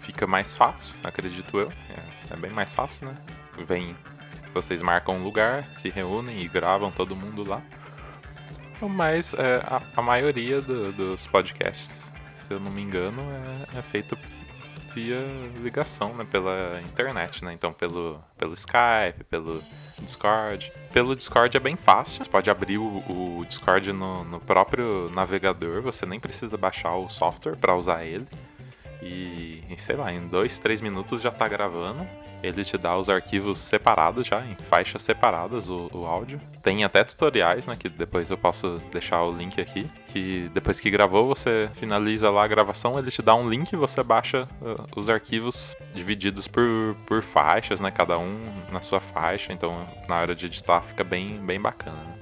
Fica 0.00 0.26
mais 0.26 0.54
fácil, 0.54 0.94
acredito 1.04 1.58
eu. 1.58 1.70
É, 1.90 2.34
é 2.34 2.36
bem 2.36 2.50
mais 2.50 2.72
fácil, 2.72 3.06
né? 3.06 3.16
Vem, 3.66 3.96
vocês 4.54 4.82
marcam 4.82 5.16
um 5.16 5.22
lugar, 5.22 5.64
se 5.72 5.90
reúnem 5.90 6.42
e 6.42 6.48
gravam 6.48 6.90
todo 6.90 7.14
mundo 7.14 7.48
lá. 7.48 7.62
Mas 8.80 9.32
é, 9.34 9.62
a, 9.64 9.80
a, 9.96 10.02
maioria 10.02 10.60
do, 10.60 10.92
dos 10.92 11.26
podcasts, 11.26 12.12
se 12.34 12.52
eu 12.52 12.58
não 12.58 12.72
me 12.72 12.82
engano, 12.82 13.22
é, 13.74 13.78
é 13.78 13.82
feito 13.82 14.18
via 14.94 15.18
ligação, 15.62 16.14
né, 16.14 16.26
pela 16.30 16.80
internet, 16.82 17.44
né? 17.44 17.52
Então 17.52 17.72
pelo, 17.72 18.22
pelo 18.36 18.54
Skype, 18.54 19.24
pelo 19.28 19.62
Discord. 20.00 20.72
Pelo 20.92 21.16
Discord 21.16 21.56
é 21.56 21.60
bem 21.60 21.76
fácil. 21.76 22.22
Você 22.22 22.30
pode 22.30 22.50
abrir 22.50 22.78
o, 22.78 23.02
o 23.08 23.44
Discord 23.46 23.92
no, 23.92 24.24
no 24.24 24.40
próprio 24.40 25.10
navegador. 25.14 25.82
Você 25.82 26.04
nem 26.06 26.20
precisa 26.20 26.56
baixar 26.56 26.94
o 26.96 27.08
software 27.08 27.56
para 27.56 27.74
usar 27.74 28.04
ele. 28.04 28.26
E, 29.02 29.62
sei 29.76 29.96
lá, 29.96 30.12
em 30.12 30.28
dois, 30.28 30.60
três 30.60 30.80
minutos 30.80 31.20
já 31.20 31.30
tá 31.30 31.48
gravando. 31.48 32.06
Ele 32.42 32.64
te 32.64 32.76
dá 32.76 32.96
os 32.96 33.08
arquivos 33.08 33.58
separados 33.58 34.26
já, 34.26 34.44
em 34.44 34.56
faixas 34.56 35.02
separadas 35.02 35.68
o, 35.68 35.88
o, 35.92 36.06
áudio. 36.06 36.40
Tem 36.60 36.82
até 36.82 37.04
tutoriais, 37.04 37.66
né? 37.66 37.76
Que 37.78 37.88
depois 37.88 38.30
eu 38.30 38.38
posso 38.38 38.74
deixar 38.90 39.22
o 39.22 39.32
link 39.32 39.60
aqui. 39.60 39.88
Que 40.08 40.50
depois 40.52 40.80
que 40.80 40.90
gravou, 40.90 41.28
você 41.28 41.70
finaliza 41.74 42.30
lá 42.30 42.44
a 42.44 42.48
gravação, 42.48 42.98
ele 42.98 43.10
te 43.10 43.22
dá 43.22 43.34
um 43.34 43.48
link 43.48 43.72
e 43.72 43.76
você 43.76 44.02
baixa 44.02 44.48
uh, 44.60 44.86
os 44.96 45.08
arquivos 45.08 45.76
divididos 45.94 46.48
por, 46.48 46.96
por 47.06 47.22
faixas, 47.22 47.80
né? 47.80 47.90
Cada 47.92 48.18
um 48.18 48.40
na 48.72 48.80
sua 48.80 49.00
faixa. 49.00 49.52
Então 49.52 49.86
na 50.08 50.20
hora 50.20 50.34
de 50.34 50.46
editar 50.46 50.80
fica 50.80 51.04
bem, 51.04 51.38
bem 51.38 51.60
bacana. 51.60 51.96
Né? 51.96 52.21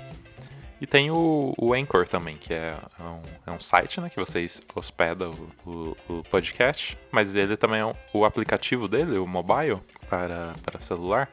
E 0.81 0.87
tem 0.87 1.11
o, 1.11 1.53
o 1.59 1.75
Anchor 1.75 2.09
também, 2.09 2.37
que 2.37 2.55
é 2.55 2.77
um, 2.99 3.21
é 3.47 3.51
um 3.51 3.61
site 3.61 4.01
né, 4.01 4.09
que 4.09 4.17
vocês 4.17 4.63
hospedam 4.75 5.31
o, 5.67 5.71
o, 5.71 5.97
o 6.09 6.25
podcast, 6.25 6.97
mas 7.13 7.35
ele 7.35 7.57
também 7.57 7.81
é 7.81 7.87
um, 7.87 7.93
o 8.15 8.25
aplicativo 8.25 8.89
dele, 8.89 9.19
o 9.19 9.27
mobile, 9.27 9.79
para, 10.09 10.53
para 10.65 10.81
celular, 10.81 11.31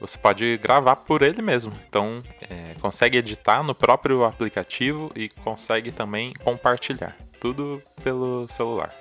você 0.00 0.18
pode 0.18 0.58
gravar 0.58 0.96
por 0.96 1.22
ele 1.22 1.40
mesmo. 1.40 1.72
Então, 1.88 2.22
é, 2.50 2.74
consegue 2.80 3.18
editar 3.18 3.62
no 3.62 3.74
próprio 3.74 4.24
aplicativo 4.24 5.10
e 5.16 5.28
consegue 5.28 5.90
também 5.90 6.32
compartilhar. 6.34 7.16
Tudo 7.40 7.82
pelo 8.02 8.46
celular. 8.48 8.94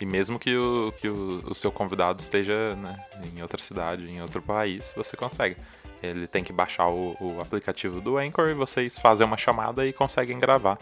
E 0.00 0.06
mesmo 0.06 0.38
que 0.38 0.56
o, 0.56 0.92
que 0.96 1.08
o, 1.08 1.42
o 1.50 1.54
seu 1.54 1.72
convidado 1.72 2.20
esteja 2.20 2.76
né, 2.76 3.02
em 3.34 3.42
outra 3.42 3.60
cidade, 3.60 4.08
em 4.08 4.22
outro 4.22 4.40
país, 4.40 4.92
você 4.96 5.16
consegue. 5.16 5.56
Ele 6.02 6.26
tem 6.26 6.44
que 6.44 6.52
baixar 6.52 6.88
o, 6.88 7.16
o, 7.20 7.38
aplicativo 7.40 8.00
do 8.00 8.18
Anchor 8.18 8.48
e 8.48 8.54
vocês 8.54 8.98
fazem 8.98 9.26
uma 9.26 9.36
chamada 9.36 9.84
e 9.86 9.92
conseguem 9.92 10.38
gravar 10.38 10.78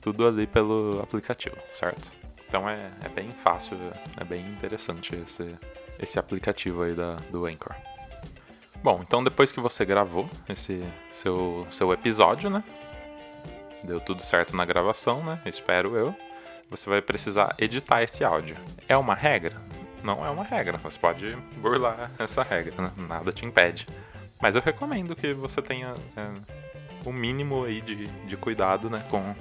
tudo 0.00 0.26
ali 0.26 0.46
pelo 0.46 1.00
aplicativo, 1.02 1.56
certo? 1.72 2.12
Então 2.46 2.68
é, 2.68 2.90
é 3.04 3.08
bem 3.08 3.32
fácil, 3.32 3.78
é 4.18 4.24
bem 4.24 4.46
interessante 4.46 5.14
esse, 5.14 5.54
esse 5.98 6.18
aplicativo 6.18 6.82
aí 6.82 6.94
da, 6.94 7.14
do 7.30 7.46
Anchor. 7.46 7.74
Bom, 8.82 9.00
então 9.02 9.24
depois 9.24 9.50
que 9.50 9.60
você 9.60 9.84
gravou 9.84 10.28
esse 10.48 10.82
seu, 11.10 11.66
seu 11.70 11.92
episódio, 11.92 12.48
né? 12.48 12.62
Deu 13.82 14.00
tudo 14.00 14.22
certo 14.22 14.56
na 14.56 14.64
gravação, 14.64 15.22
né? 15.22 15.40
Espero 15.44 15.96
eu. 15.96 16.14
Você 16.70 16.88
vai 16.88 17.00
precisar 17.00 17.54
editar 17.58 18.02
esse 18.02 18.22
áudio. 18.22 18.56
É 18.88 18.96
uma 18.96 19.14
regra? 19.14 19.56
Não 20.02 20.24
é 20.24 20.30
uma 20.30 20.44
regra. 20.44 20.76
Você 20.78 20.98
pode 20.98 21.34
burlar 21.56 22.10
essa 22.18 22.42
regra, 22.42 22.74
né? 22.80 22.92
Nada 22.96 23.32
te 23.32 23.44
impede. 23.44 23.86
Mas 24.40 24.54
eu 24.54 24.62
recomendo 24.62 25.16
que 25.16 25.34
você 25.34 25.60
tenha 25.60 25.94
é, 26.16 26.30
o 27.04 27.12
mínimo 27.12 27.64
aí 27.64 27.80
de, 27.80 28.06
de 28.06 28.36
cuidado 28.36 28.88
né, 28.88 29.04
com, 29.10 29.34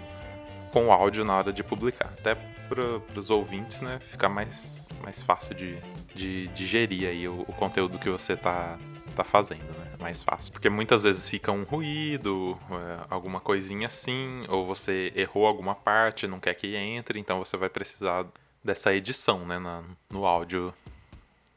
com 0.72 0.88
o 0.88 0.92
áudio 0.92 1.24
na 1.24 1.38
hora 1.38 1.54
de 1.54 1.64
publicar. 1.64 2.14
Até 2.18 2.36
para 2.68 3.20
os 3.20 3.30
ouvintes 3.30 3.82
né, 3.82 4.00
ficar 4.00 4.30
mais, 4.30 4.88
mais 5.04 5.22
fácil 5.22 5.56
de, 5.56 5.78
de 6.14 6.48
digerir 6.50 7.08
aí 7.08 7.28
o, 7.28 7.42
o 7.42 7.54
conteúdo 7.54 7.98
que 7.98 8.10
você 8.10 8.34
está 8.34 8.78
tá 9.16 9.24
fazendo, 9.24 9.66
né? 9.80 9.96
Mais 10.00 10.22
fácil. 10.22 10.54
Porque 10.54 10.70
muitas 10.70 11.02
vezes 11.02 11.28
fica 11.28 11.52
um 11.52 11.64
ruído, 11.64 12.56
é, 12.70 13.06
alguma 13.10 13.40
coisinha 13.40 13.88
assim, 13.88 14.46
ou 14.48 14.66
você 14.66 15.12
errou 15.16 15.48
alguma 15.48 15.74
parte, 15.74 16.28
não 16.28 16.40
quer 16.40 16.54
que 16.54 16.76
entre, 16.76 17.20
então 17.20 17.40
você 17.40 17.58
vai 17.58 17.68
precisar 17.68 18.28
dessa 18.64 18.94
edição, 18.94 19.46
né, 19.46 19.58
na, 19.58 19.84
no 20.12 20.26
áudio 20.26 20.72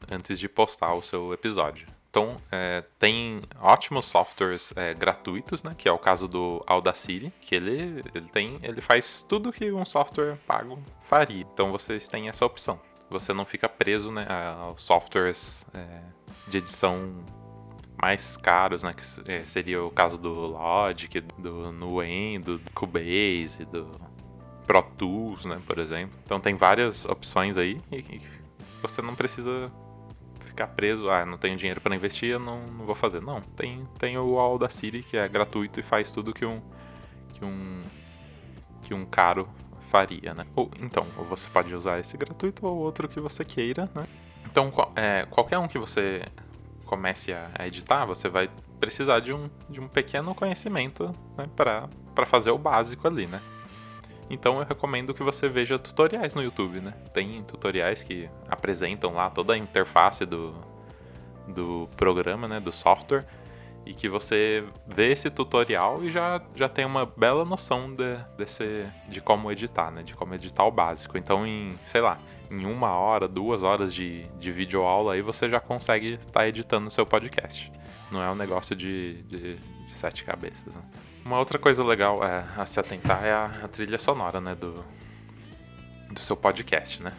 antes 0.09 0.39
de 0.39 0.49
postar 0.49 0.95
o 0.95 1.03
seu 1.03 1.33
episódio. 1.33 1.87
Então, 2.11 2.41
é, 2.51 2.83
tem 2.99 3.41
ótimos 3.61 4.05
softwares 4.05 4.73
é, 4.75 4.93
gratuitos, 4.93 5.63
né? 5.63 5.73
Que 5.77 5.87
é 5.87 5.91
o 5.93 5.97
caso 5.97 6.27
do 6.27 6.61
Audacity, 6.67 7.31
que 7.39 7.55
ele, 7.55 8.03
ele 8.13 8.27
tem, 8.27 8.59
ele 8.61 8.81
faz 8.81 9.23
tudo 9.23 9.49
que 9.49 9.71
um 9.71 9.85
software 9.85 10.37
pago 10.45 10.77
faria. 11.03 11.47
Então, 11.53 11.71
vocês 11.71 12.09
têm 12.09 12.27
essa 12.27 12.45
opção. 12.45 12.77
Você 13.09 13.33
não 13.33 13.45
fica 13.45 13.69
preso, 13.69 14.11
né, 14.11 14.27
aos 14.59 14.83
softwares 14.83 15.65
é, 15.73 16.01
de 16.49 16.57
edição 16.57 17.23
mais 18.01 18.35
caros, 18.35 18.83
né? 18.83 18.93
Que 18.93 19.31
é, 19.31 19.45
seria 19.45 19.81
o 19.81 19.89
caso 19.89 20.17
do 20.17 20.33
Logic, 20.33 21.21
do 21.37 21.71
Nuend, 21.71 22.43
do 22.43 22.61
Cubase, 22.73 23.63
do 23.63 23.89
Pro 24.67 24.83
Tools, 24.83 25.45
né, 25.45 25.61
por 25.65 25.79
exemplo. 25.79 26.19
Então, 26.25 26.41
tem 26.41 26.57
várias 26.57 27.05
opções 27.05 27.55
aí 27.55 27.79
e 27.89 28.21
você 28.81 29.01
não 29.01 29.15
precisa 29.15 29.71
ficar 30.51 30.67
preso, 30.67 31.09
ah, 31.09 31.25
não 31.25 31.37
tenho 31.37 31.57
dinheiro 31.57 31.79
para 31.81 31.95
investir, 31.95 32.29
eu 32.29 32.39
não, 32.39 32.61
não 32.67 32.85
vou 32.85 32.95
fazer. 32.95 33.21
Não, 33.21 33.41
tem, 33.41 33.87
tem 33.97 34.17
o 34.17 34.37
Audacity 34.37 35.01
que 35.01 35.17
é 35.17 35.27
gratuito 35.27 35.79
e 35.79 35.83
faz 35.83 36.11
tudo 36.11 36.33
que 36.33 36.45
um 36.45 36.61
que 37.33 37.43
um 37.43 37.81
que 38.83 38.93
um 38.93 39.05
caro 39.05 39.47
faria, 39.89 40.33
né? 40.33 40.45
Ou 40.55 40.69
então, 40.79 41.05
ou 41.17 41.25
você 41.25 41.49
pode 41.49 41.73
usar 41.73 41.99
esse 41.99 42.17
gratuito 42.17 42.65
ou 42.65 42.77
outro 42.77 43.07
que 43.07 43.19
você 43.19 43.43
queira, 43.45 43.89
né? 43.95 44.03
Então, 44.45 44.71
é, 44.95 45.25
qualquer 45.29 45.57
um 45.57 45.67
que 45.67 45.77
você 45.77 46.21
comece 46.85 47.31
a, 47.31 47.49
editar, 47.65 48.05
você 48.05 48.27
vai 48.27 48.49
precisar 48.79 49.21
de 49.21 49.31
um, 49.31 49.49
de 49.69 49.79
um 49.79 49.87
pequeno 49.87 50.35
conhecimento 50.35 51.15
né, 51.37 51.45
para 51.55 51.87
fazer 52.25 52.51
o 52.51 52.57
básico 52.57 53.07
ali, 53.07 53.27
né? 53.27 53.41
Então 54.31 54.59
eu 54.59 54.65
recomendo 54.65 55.13
que 55.13 55.21
você 55.21 55.49
veja 55.49 55.77
tutoriais 55.77 56.33
no 56.33 56.41
YouTube, 56.41 56.79
né? 56.79 56.93
Tem 57.13 57.43
tutoriais 57.43 58.01
que 58.01 58.29
apresentam 58.47 59.13
lá 59.13 59.29
toda 59.29 59.53
a 59.53 59.57
interface 59.57 60.25
do, 60.25 60.55
do 61.45 61.89
programa, 61.97 62.47
né? 62.47 62.59
Do 62.61 62.71
software. 62.71 63.25
E 63.85 63.93
que 63.93 64.07
você 64.07 64.63
vê 64.87 65.11
esse 65.11 65.29
tutorial 65.29 66.01
e 66.03 66.11
já, 66.11 66.39
já 66.55 66.69
tem 66.69 66.85
uma 66.85 67.05
bela 67.05 67.43
noção 67.43 67.93
de, 67.93 68.15
desse, 68.37 68.87
de 69.09 69.19
como 69.19 69.51
editar, 69.51 69.91
né? 69.91 70.01
De 70.01 70.15
como 70.15 70.33
editar 70.33 70.63
o 70.63 70.71
básico. 70.71 71.17
Então, 71.17 71.45
em, 71.45 71.77
sei 71.83 71.99
lá, 71.99 72.17
em 72.49 72.65
uma 72.65 72.91
hora, 72.91 73.27
duas 73.27 73.63
horas 73.63 73.93
de, 73.93 74.23
de 74.39 74.51
vídeo 74.51 74.83
aula 74.83 75.13
aí, 75.13 75.21
você 75.21 75.49
já 75.49 75.59
consegue 75.59 76.11
estar 76.11 76.31
tá 76.31 76.47
editando 76.47 76.87
o 76.87 76.91
seu 76.91 77.05
podcast. 77.05 77.69
Não 78.09 78.21
é 78.23 78.31
um 78.31 78.35
negócio 78.35 78.75
de, 78.75 79.23
de, 79.23 79.55
de 79.55 79.93
sete 79.93 80.23
cabeças, 80.23 80.73
né? 80.75 80.83
Uma 81.23 81.37
outra 81.37 81.59
coisa 81.59 81.83
legal 81.83 82.23
é, 82.23 82.45
a 82.57 82.65
se 82.65 82.79
atentar 82.79 83.23
é 83.23 83.31
a, 83.31 83.45
a 83.63 83.67
trilha 83.67 83.97
sonora, 83.97 84.41
né, 84.41 84.55
do, 84.55 84.83
do 86.11 86.19
seu 86.19 86.35
podcast, 86.35 87.03
né? 87.03 87.13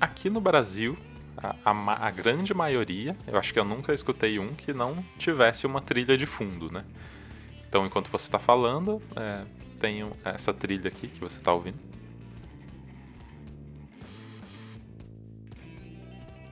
Aqui 0.00 0.30
no 0.30 0.40
Brasil, 0.40 0.96
a, 1.36 1.54
a, 1.64 2.06
a, 2.06 2.10
grande 2.10 2.54
maioria, 2.54 3.16
eu 3.26 3.38
acho 3.38 3.52
que 3.52 3.58
eu 3.58 3.64
nunca 3.64 3.92
escutei 3.92 4.38
um 4.38 4.54
que 4.54 4.72
não 4.72 5.04
tivesse 5.18 5.66
uma 5.66 5.80
trilha 5.80 6.16
de 6.16 6.26
fundo, 6.26 6.72
né? 6.72 6.84
Então, 7.68 7.86
enquanto 7.86 8.10
você 8.10 8.24
está 8.24 8.38
falando, 8.38 9.00
é, 9.16 9.44
tem 9.78 10.10
essa 10.24 10.52
trilha 10.52 10.88
aqui 10.88 11.08
que 11.08 11.20
você 11.20 11.38
está 11.38 11.52
ouvindo. 11.52 11.78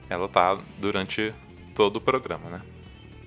Ela 0.07 0.29
tá 0.29 0.59
durante 0.79 1.33
todo 1.73 1.97
o 1.97 2.01
programa, 2.01 2.49
né? 2.49 2.61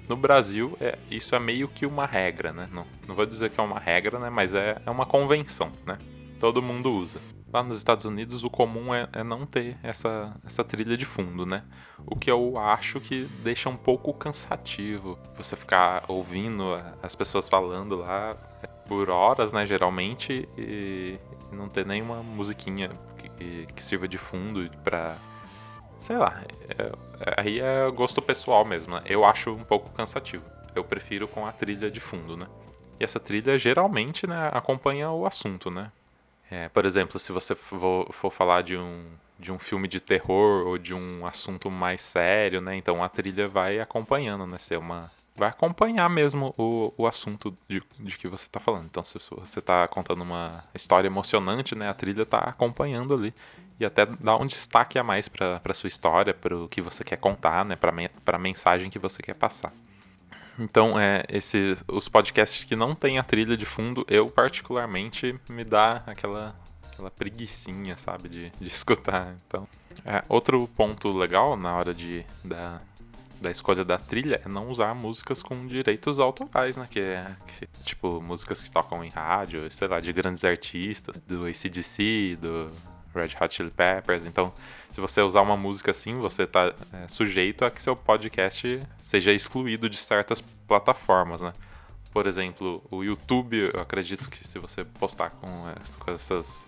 No 0.09 0.17
Brasil, 0.17 0.77
é, 0.81 0.99
isso 1.11 1.35
é 1.35 1.39
meio 1.39 1.67
que 1.69 1.87
uma 1.87 2.07
regra, 2.07 2.53
né? 2.53 2.69
Não, 2.73 2.87
não 3.09 3.15
vou 3.15 3.25
dizer 3.25 3.51
que 3.51 3.59
é 3.59 3.63
uma 3.63 3.79
regra, 3.79 4.19
né? 4.19 4.29
Mas 4.29 4.55
é, 4.55 4.81
é 4.85 4.91
uma 4.91 5.07
convenção, 5.07 5.73
né? 5.87 5.99
Todo 6.39 6.61
mundo 6.61 6.93
usa. 6.93 7.21
Lá 7.53 7.63
nos 7.63 7.79
Estados 7.79 8.05
Unidos, 8.05 8.43
o 8.43 8.51
comum 8.51 8.93
é, 8.93 9.09
é, 9.13 9.23
não 9.23 9.47
ter 9.47 9.79
essa, 9.83 10.35
essa 10.45 10.65
trilha 10.65 10.97
de 10.97 11.05
fundo, 11.05 11.47
né? 11.47 11.63
O 12.05 12.17
que 12.17 12.31
eu 12.31 12.59
acho 12.59 13.01
que 13.01 13.29
deixa 13.43 13.71
um 13.71 13.77
pouco 13.77 14.13
cansativo 14.13 15.19
você 15.37 15.55
ficar 15.57 16.05
ouvindo 16.09 16.65
as 17.03 17.15
pessoas 17.15 17.49
falando 17.49 17.97
lá. 17.97 18.35
por 18.87 19.09
horas, 19.09 19.53
né, 19.53 19.65
geralmente, 19.65 20.47
e 20.59 21.19
não 21.53 21.69
ter 21.69 21.87
nenhuma 21.87 22.23
musiquinha 22.23 22.91
que, 23.17 23.67
que 23.73 23.83
sirva 23.83 24.07
de 24.07 24.19
fundo 24.19 24.69
pra. 24.83 25.17
Sei 26.05 26.19
lá, 26.19 26.39
é, 26.69 26.83
é, 26.83 27.35
aí 27.35 27.61
é 27.61 27.91
gosto 27.91 28.21
pessoal 28.21 28.63
mesmo, 28.63 28.95
né? 28.95 29.03
Eu 29.07 29.25
acho 29.25 29.51
um 29.51 29.65
pouco 29.65 29.89
cansativo. 29.89 30.45
Eu 30.75 30.85
prefiro 30.85 31.27
com 31.27 31.47
a 31.47 31.51
trilha 31.51 31.91
de 31.91 31.99
fundo, 31.99 32.37
né? 32.37 32.47
E 33.01 33.05
essa 33.05 33.19
trilha 33.19 33.59
geralmente 33.59 34.27
né, 34.27 34.51
acompanha 34.53 35.11
o 35.11 35.25
assunto, 35.25 35.71
né? 35.71 35.91
É, 36.51 36.69
por 36.69 36.85
exemplo, 36.85 37.19
se 37.19 37.33
você 37.33 37.55
for, 37.55 38.07
for 38.13 38.31
falar 38.31 38.63
de 38.63 38.77
um, 38.77 39.03
de 39.39 39.51
um 39.51 39.59
filme 39.59 39.89
de 39.89 39.99
terror 39.99 40.67
ou 40.67 40.77
de 40.77 40.93
um 40.93 41.27
assunto 41.27 41.71
mais 41.71 42.03
sério, 42.03 42.61
né? 42.61 42.77
Então 42.77 43.03
a 43.03 43.09
trilha 43.09 43.49
vai 43.49 43.81
acompanhando, 43.81 44.47
né? 44.47 44.59
Ser 44.59 44.77
uma, 44.77 45.11
vai 45.37 45.49
acompanhar 45.49 46.09
mesmo 46.09 46.55
o, 46.57 46.93
o 46.97 47.07
assunto 47.07 47.57
de, 47.69 47.83
de 47.99 48.17
que 48.17 48.29
você 48.29 48.47
está 48.47 48.61
falando. 48.61 48.87
Então, 48.87 49.05
se 49.05 49.19
você 49.31 49.59
está 49.59 49.87
contando 49.89 50.23
uma 50.23 50.65
história 50.75 51.09
emocionante, 51.09 51.75
né, 51.75 51.89
a 51.89 51.95
trilha 51.95 52.23
está 52.23 52.39
acompanhando 52.39 53.15
ali 53.15 53.35
e 53.79 53.85
até 53.85 54.07
dá 54.07 54.37
um 54.37 54.47
destaque 54.47 54.99
a 54.99 55.03
mais 55.03 55.29
para 55.29 55.75
sua 55.75 55.89
história, 55.89 56.33
para 56.33 56.57
o 56.57 56.69
que 56.69 56.81
você 56.81 57.03
quer 57.03 57.17
contar, 57.17 57.65
né, 57.65 57.75
para 57.77 58.37
a 58.37 58.39
mensagem 58.39 58.89
que 58.89 58.99
você 58.99 59.23
quer 59.23 59.35
passar. 59.35 59.73
Então, 60.59 60.99
é, 60.99 61.25
esses, 61.29 61.83
os 61.89 62.09
podcasts 62.09 62.63
que 62.63 62.77
não 62.77 62.95
tem 62.95 63.19
a 63.19 63.25
trilha 63.25 63.57
de 63.57 63.67
fundo, 63.67 64.05
eu 64.09 64.29
particularmente 64.29 65.35
me 65.49 65.65
dá 65.65 66.05
aquela, 66.07 66.55
aquela 66.93 67.11
preguiçinha, 67.11 67.97
sabe, 67.97 68.29
de, 68.29 68.51
de 68.51 68.69
escutar. 68.69 69.35
Então, 69.47 69.67
é, 70.05 70.23
outro 70.29 70.69
ponto 70.77 71.11
legal 71.11 71.57
na 71.57 71.75
hora 71.75 71.93
de, 71.93 72.25
da, 72.45 72.81
da 73.45 73.51
escolha 73.51 73.85
da 73.85 73.99
trilha 73.99 74.41
é 74.45 74.49
não 74.49 74.69
usar 74.69 74.95
músicas 74.95 75.43
com 75.43 75.67
direitos 75.67 76.19
autorais, 76.19 76.77
né? 76.77 76.89
Que 76.91 77.01
é 77.01 77.27
que, 77.47 77.67
tipo 77.85 78.21
músicas 78.21 78.63
que 78.63 78.71
tocam 78.71 79.05
em 79.05 79.11
rádio, 79.11 79.71
sei 79.71 79.87
lá, 79.87 80.01
de 80.01 80.13
grandes 80.13 80.45
artistas, 80.45 81.17
do 81.27 81.47
ACDC, 81.47 82.39
do 82.41 82.71
Red 83.15 83.37
Hot 83.41 83.55
Chili 83.55 83.71
Peppers. 83.71 84.25
Então, 84.25 84.53
se 84.91 85.01
você 85.01 85.21
usar 85.21 85.43
uma 85.43 85.57
música 85.57 85.91
assim, 85.91 86.19
você 86.19 86.45
está 86.45 86.75
é, 86.93 87.07
sujeito 87.07 87.65
a 87.65 87.71
que 87.71 87.83
seu 87.83 87.95
podcast 87.95 88.81
seja 88.99 89.31
excluído 89.31 89.89
de 89.89 89.97
certas 89.97 90.43
plataformas, 90.67 91.41
né? 91.41 91.53
Por 92.13 92.27
exemplo, 92.27 92.83
o 92.91 93.03
YouTube, 93.03 93.71
eu 93.75 93.81
acredito 93.81 94.31
que 94.31 94.39
se 94.39 94.59
você 94.59 94.85
postar 94.85 95.31
com, 95.31 95.49
com 95.99 96.11
essas 96.13 96.65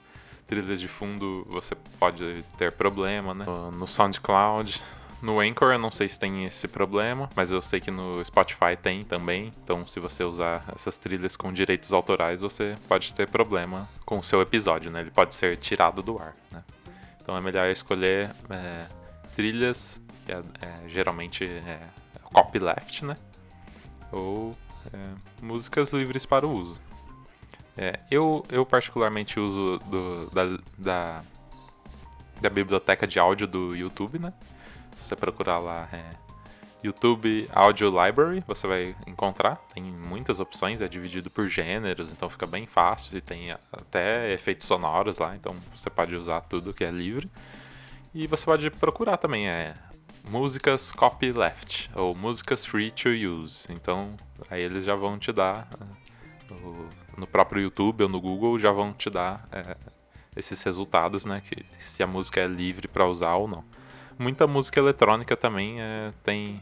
trilhas 0.47 0.81
de 0.81 0.89
fundo, 0.89 1.47
você 1.49 1.75
pode 1.99 2.45
ter 2.59 2.73
problema, 2.73 3.33
né? 3.33 3.47
No 3.73 3.87
SoundCloud, 3.87 4.83
no 5.23 5.41
Anchor 5.41 5.73
eu 5.73 5.79
não 5.79 5.91
sei 5.91 6.09
se 6.09 6.19
tem 6.19 6.45
esse 6.45 6.69
problema, 6.69 7.29
mas 7.35 7.51
eu 7.51 7.63
sei 7.63 7.81
que 7.81 7.91
no 7.91 8.25
Spotify 8.25 8.77
tem 8.81 9.03
também. 9.03 9.53
Então, 9.63 9.87
se 9.87 9.99
você 9.99 10.23
usar 10.23 10.65
essas 10.75 10.99
trilhas 10.99 11.37
com 11.37 11.53
direitos 11.53 11.93
autorais, 11.93 12.41
você 12.41 12.75
pode 12.87 13.13
ter 13.15 13.29
problema 13.29 13.89
com 14.05 14.19
o 14.19 14.23
seu 14.23 14.41
episódio, 14.43 14.91
né? 14.91 15.01
Ele 15.01 15.11
pode 15.11 15.35
ser 15.35 15.57
tirado 15.57 16.03
do 16.03 16.19
ar, 16.19 16.35
né? 16.53 16.63
Então 17.21 17.37
é 17.37 17.41
melhor 17.41 17.69
escolher 17.69 18.31
é, 18.51 18.87
trilhas 19.35 20.01
que 20.25 20.33
é, 20.33 20.37
é, 20.37 20.89
geralmente 20.89 21.45
é 21.45 21.79
copyleft, 22.23 23.05
né? 23.05 23.17
Ou 24.13 24.55
é, 24.93 24.99
músicas 25.41 25.93
livres 25.93 26.27
para 26.27 26.47
o 26.47 26.51
uso. 26.51 26.81
É, 27.77 28.01
eu, 28.11 28.45
eu 28.51 28.65
particularmente 28.65 29.39
uso 29.39 29.79
do, 29.87 30.31
da, 30.31 30.45
da, 30.79 31.23
da 32.41 32.51
biblioteca 32.51 33.07
de 33.07 33.19
áudio 33.19 33.47
do 33.47 33.75
YouTube, 33.75 34.19
né? 34.19 34.33
Se 34.97 35.09
você 35.09 35.17
procurar 35.17 35.59
lá 35.59 35.89
é, 35.93 36.05
YouTube 36.83 37.49
Audio 37.53 37.89
Library, 37.89 38.43
você 38.47 38.67
vai 38.67 38.97
encontrar. 39.07 39.57
Tem 39.75 39.83
muitas 39.83 40.39
opções, 40.41 40.81
é 40.81 40.89
dividido 40.89 41.31
por 41.31 41.49
gêneros, 41.49 42.13
então 42.13 42.29
fica 42.31 42.47
bem 42.47 42.67
fácil. 42.67 43.17
E 43.17 43.21
tem 43.21 43.51
até 43.73 44.33
efeitos 44.33 44.67
sonoros 44.67 45.19
lá, 45.19 45.35
então 45.35 45.55
você 45.75 45.91
pode 45.91 46.15
usar 46.15 46.41
tudo 46.43 46.75
que 46.75 46.85
é 46.85 46.91
livre. 46.91 47.31
E 48.15 48.27
você 48.27 48.45
pode 48.45 48.71
procurar 48.71 49.17
também 49.17 49.49
é, 49.49 49.75
músicas 50.31 50.93
copyleft 50.93 51.91
ou 51.95 52.15
músicas 52.15 52.65
free 52.65 52.91
to 52.91 53.11
use. 53.11 53.67
Então 53.71 54.15
aí 54.51 54.63
eles 54.63 54.85
já 54.85 54.95
vão 54.95 55.19
te 55.19 55.33
dar 55.33 55.69
no 57.17 57.27
próprio 57.27 57.63
YouTube 57.63 58.05
ou 58.05 58.09
no 58.09 58.21
Google 58.21 58.59
já 58.59 58.71
vão 58.71 58.93
te 58.93 59.11
dar 59.11 59.49
é, 59.51 59.77
esses 60.37 60.63
resultados, 60.63 61.25
né? 61.25 61.41
Que 61.41 61.65
se 61.79 62.03
a 62.03 62.07
música 62.07 62.41
é 62.41 62.47
livre 62.47 62.87
para 62.87 63.07
usar 63.07 63.35
ou 63.35 63.49
não 63.49 63.65
muita 64.19 64.47
música 64.47 64.81
eletrônica 64.81 65.37
também 65.37 65.81
é, 65.81 66.13
tem 66.23 66.61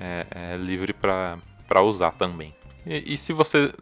é, 0.00 0.26
é 0.30 0.56
livre 0.56 0.92
para 0.92 1.82
usar 1.82 2.12
também. 2.12 2.54
E, 2.86 3.14
e, 3.14 3.16
se 3.16 3.32
você 3.32 3.72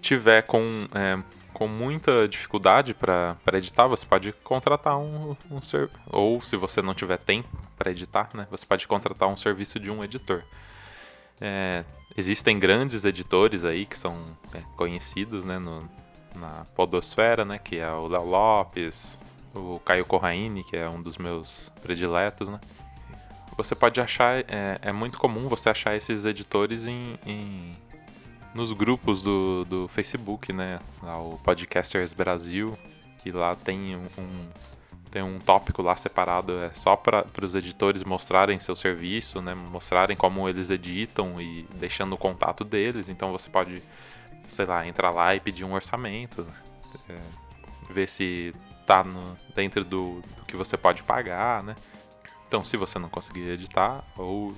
tiver 0.00 0.42
com, 0.42 0.86
é, 0.94 1.22
com 1.52 1.66
muita 1.66 2.28
dificuldade 2.28 2.94
para 2.94 3.36
editar, 3.54 3.86
você 3.86 4.06
pode 4.06 4.32
contratar 4.44 4.98
um, 4.98 5.36
um 5.50 5.60
ser, 5.60 5.90
ou 6.06 6.40
se 6.40 6.56
você 6.56 6.80
não 6.80 6.94
tiver 6.94 7.18
tempo 7.18 7.48
para 7.76 7.90
editar, 7.90 8.30
né, 8.34 8.46
você 8.50 8.64
pode 8.64 8.86
contratar 8.86 9.28
um 9.28 9.36
serviço 9.36 9.80
de 9.80 9.90
um 9.90 10.04
editor. 10.04 10.44
É, 11.40 11.84
existem 12.16 12.58
grandes 12.58 13.04
editores 13.04 13.64
aí 13.64 13.86
que 13.86 13.96
são 13.96 14.16
é, 14.54 14.60
conhecidos 14.76 15.44
né, 15.44 15.58
no, 15.58 15.88
na 16.36 16.64
podosfera, 16.76 17.44
né, 17.44 17.58
que 17.58 17.78
é 17.78 17.90
o 17.90 18.06
Léo 18.06 18.24
Lopes, 18.24 19.18
o 19.54 19.80
Caio 19.84 20.04
Corraine, 20.04 20.64
que 20.64 20.76
é 20.76 20.88
um 20.88 21.00
dos 21.00 21.18
meus 21.18 21.72
prediletos, 21.82 22.48
né? 22.48 22.60
Você 23.56 23.74
pode 23.74 24.00
achar, 24.00 24.38
é, 24.48 24.78
é 24.80 24.92
muito 24.92 25.18
comum 25.18 25.48
você 25.48 25.68
achar 25.68 25.94
esses 25.96 26.24
editores 26.24 26.86
em, 26.86 27.18
em 27.26 27.72
nos 28.54 28.72
grupos 28.72 29.22
do, 29.22 29.64
do 29.64 29.88
Facebook, 29.88 30.52
né? 30.52 30.80
O 31.02 31.38
Podcasters 31.42 32.12
Brasil, 32.12 32.76
que 33.22 33.30
lá 33.30 33.54
tem 33.54 33.96
um, 33.96 34.48
tem 35.10 35.22
um 35.22 35.38
tópico 35.38 35.82
lá 35.82 35.96
separado 35.96 36.56
é 36.62 36.70
só 36.72 36.96
para 36.96 37.26
os 37.42 37.54
editores 37.54 38.04
mostrarem 38.04 38.58
seu 38.58 38.76
serviço, 38.76 39.42
né? 39.42 39.54
Mostrarem 39.54 40.16
como 40.16 40.48
eles 40.48 40.70
editam 40.70 41.40
e 41.40 41.66
deixando 41.74 42.14
o 42.14 42.18
contato 42.18 42.64
deles. 42.64 43.08
Então 43.08 43.32
você 43.32 43.50
pode, 43.50 43.82
sei 44.46 44.66
lá, 44.66 44.86
entrar 44.86 45.10
lá 45.10 45.34
e 45.34 45.40
pedir 45.40 45.64
um 45.64 45.74
orçamento, 45.74 46.46
é, 47.08 47.18
ver 47.92 48.08
se 48.08 48.54
tá 48.90 49.04
no, 49.04 49.38
dentro 49.54 49.84
do, 49.84 50.20
do, 50.20 50.44
que 50.44 50.56
você 50.56 50.76
pode 50.76 51.04
pagar, 51.04 51.62
né? 51.62 51.76
Então, 52.48 52.64
se 52.64 52.76
você 52.76 52.98
não 52.98 53.08
conseguir 53.08 53.48
editar 53.48 54.04
ou 54.16 54.52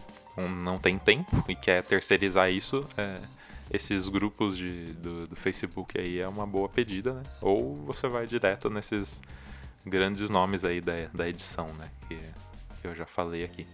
não 0.64 0.79
tem 0.79 0.99
tempo 0.99 1.45
e 1.47 1.55
quer 1.55 1.83
terceirizar 1.83 2.51
isso, 2.51 2.83
é, 2.97 3.21
esses 3.71 4.09
grupos 4.09 4.57
de, 4.57 4.95
do, 4.95 5.27
do, 5.27 5.37
Facebook 5.37 6.01
aí 6.01 6.18
é 6.18 6.27
uma 6.27 6.47
boa 6.47 6.66
pedida, 6.66 7.12
né? 7.12 7.23
Ou 7.42 7.77
você 7.85 8.09
vai 8.09 8.27
direto 8.27 8.71
nesses 8.71 9.21
grandes 9.85 10.31
nomes 10.31 10.64
aí 10.64 10.81
da, 10.81 10.92
da 11.12 11.29
edição, 11.29 11.68
né? 11.75 11.90
Que, 12.09 12.18
que 12.81 12.88
eu 12.88 12.95
já 12.95 13.05
falei 13.05 13.45
aqui. 13.45 13.66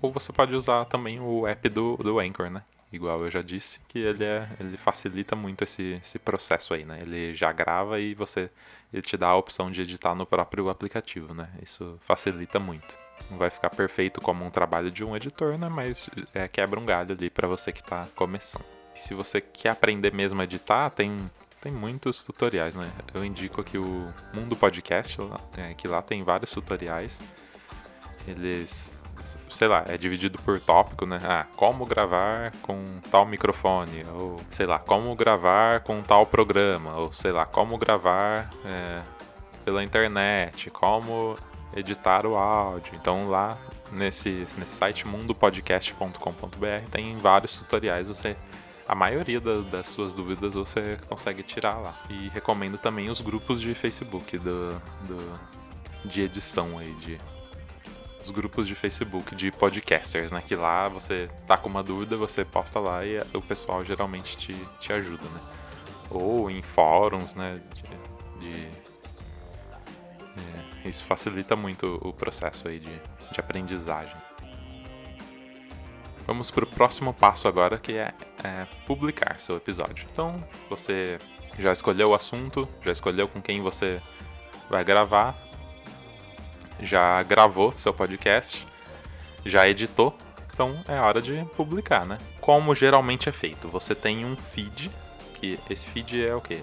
Ou 0.00 0.12
você 0.12 0.32
pode 0.32 0.54
usar 0.54 0.84
também 0.84 1.18
o 1.18 1.44
app 1.44 1.68
do, 1.68 1.96
do 1.96 2.20
Anchor, 2.20 2.50
né? 2.50 2.62
Igual 2.94 3.22
eu 3.24 3.30
já 3.30 3.42
disse, 3.42 3.80
que 3.88 3.98
ele, 3.98 4.24
é, 4.24 4.48
ele 4.60 4.76
facilita 4.76 5.34
muito 5.34 5.64
esse, 5.64 5.98
esse 6.02 6.18
processo 6.18 6.74
aí, 6.74 6.84
né? 6.84 6.98
Ele 7.00 7.34
já 7.34 7.52
grava 7.52 8.00
e 8.00 8.14
você 8.14 8.50
ele 8.92 9.02
te 9.02 9.16
dá 9.16 9.28
a 9.28 9.36
opção 9.36 9.70
de 9.70 9.82
editar 9.82 10.14
no 10.14 10.24
próprio 10.24 10.68
aplicativo, 10.68 11.34
né? 11.34 11.48
Isso 11.60 11.98
facilita 12.00 12.60
muito. 12.60 12.96
Não 13.30 13.38
vai 13.38 13.50
ficar 13.50 13.70
perfeito 13.70 14.20
como 14.20 14.44
um 14.44 14.50
trabalho 14.50 14.90
de 14.90 15.02
um 15.02 15.16
editor, 15.16 15.58
né? 15.58 15.68
Mas 15.68 16.08
é, 16.32 16.46
quebra 16.46 16.78
um 16.78 16.86
galho 16.86 17.12
ali 17.12 17.28
para 17.28 17.48
você 17.48 17.72
que 17.72 17.80
está 17.80 18.06
começando. 18.14 18.64
E 18.94 18.98
se 18.98 19.12
você 19.12 19.40
quer 19.40 19.70
aprender 19.70 20.12
mesmo 20.14 20.40
a 20.40 20.44
editar, 20.44 20.90
tem, 20.90 21.28
tem 21.60 21.72
muitos 21.72 22.24
tutoriais, 22.24 22.74
né? 22.74 22.88
Eu 23.12 23.24
indico 23.24 23.60
aqui 23.60 23.78
o 23.78 24.12
Mundo 24.32 24.54
Podcast, 24.54 25.18
é, 25.56 25.74
que 25.74 25.88
lá 25.88 26.00
tem 26.00 26.22
vários 26.22 26.50
tutoriais. 26.50 27.20
Eles 28.28 28.96
sei 29.48 29.68
lá, 29.68 29.84
é 29.86 29.96
dividido 29.96 30.38
por 30.38 30.60
tópico, 30.60 31.06
né? 31.06 31.20
Ah, 31.22 31.46
como 31.56 31.86
gravar 31.86 32.52
com 32.62 32.82
tal 33.10 33.24
microfone, 33.26 34.04
ou 34.12 34.40
sei 34.50 34.66
lá, 34.66 34.78
como 34.78 35.14
gravar 35.14 35.80
com 35.80 36.02
tal 36.02 36.26
programa, 36.26 36.96
ou 36.96 37.12
sei 37.12 37.32
lá, 37.32 37.46
como 37.46 37.78
gravar 37.78 38.52
é, 38.64 39.02
pela 39.64 39.82
internet, 39.82 40.70
como 40.70 41.36
editar 41.74 42.26
o 42.26 42.36
áudio. 42.36 42.94
Então 42.94 43.28
lá 43.28 43.58
nesse, 43.90 44.46
nesse 44.58 44.76
site 44.76 45.06
mundopodcast.com.br 45.06 46.90
tem 46.90 47.16
vários 47.18 47.56
tutoriais, 47.58 48.08
você 48.08 48.36
a 48.86 48.94
maioria 48.94 49.40
da, 49.40 49.60
das 49.62 49.86
suas 49.86 50.12
dúvidas 50.12 50.52
você 50.54 50.98
consegue 51.08 51.42
tirar 51.42 51.78
lá. 51.78 51.98
E 52.10 52.28
recomendo 52.28 52.78
também 52.78 53.08
os 53.08 53.20
grupos 53.20 53.60
de 53.60 53.74
Facebook 53.74 54.36
do, 54.38 54.74
do 55.06 55.54
de 56.04 56.20
edição 56.20 56.78
aí 56.78 56.92
de 56.96 57.18
os 58.24 58.30
grupos 58.30 58.66
de 58.66 58.74
Facebook 58.74 59.34
de 59.34 59.52
podcasters, 59.52 60.32
né? 60.32 60.42
Que 60.44 60.56
lá 60.56 60.88
você 60.88 61.28
tá 61.46 61.56
com 61.56 61.68
uma 61.68 61.82
dúvida, 61.82 62.16
você 62.16 62.44
posta 62.44 62.80
lá 62.80 63.04
e 63.04 63.18
o 63.34 63.42
pessoal 63.42 63.84
geralmente 63.84 64.36
te, 64.36 64.54
te 64.80 64.92
ajuda, 64.92 65.28
né? 65.28 65.40
Ou 66.10 66.50
em 66.50 66.62
fóruns, 66.62 67.34
né? 67.34 67.60
De, 67.74 67.82
de 68.40 68.68
é, 70.84 70.88
isso 70.88 71.04
facilita 71.04 71.54
muito 71.54 71.98
o 72.02 72.12
processo 72.12 72.66
aí 72.66 72.80
de, 72.80 73.00
de 73.30 73.40
aprendizagem. 73.40 74.16
vamos 76.26 76.50
para 76.50 76.64
o 76.64 76.66
próximo 76.66 77.12
passo 77.12 77.46
agora, 77.46 77.78
que 77.78 77.92
é, 77.92 78.14
é, 78.42 78.66
publicar 78.86 79.38
seu 79.38 79.56
episódio. 79.56 80.06
Então, 80.10 80.42
você 80.70 81.18
já 81.58 81.72
escolheu 81.72 82.10
o 82.10 82.14
assunto, 82.14 82.66
já 82.82 82.90
escolheu 82.90 83.28
com 83.28 83.42
quem 83.42 83.60
você 83.60 84.00
vai 84.70 84.82
gravar, 84.82 85.38
já 86.80 87.22
gravou 87.22 87.72
seu 87.76 87.92
podcast, 87.92 88.66
já 89.44 89.68
editou, 89.68 90.16
então 90.54 90.82
é 90.86 91.00
hora 91.00 91.20
de 91.20 91.44
publicar, 91.56 92.06
né? 92.06 92.18
Como 92.40 92.74
geralmente 92.74 93.28
é 93.28 93.32
feito? 93.32 93.68
Você 93.68 93.94
tem 93.94 94.24
um 94.24 94.36
feed, 94.36 94.90
que 95.34 95.58
esse 95.68 95.88
feed 95.88 96.24
é 96.24 96.34
o 96.34 96.40
quê? 96.40 96.62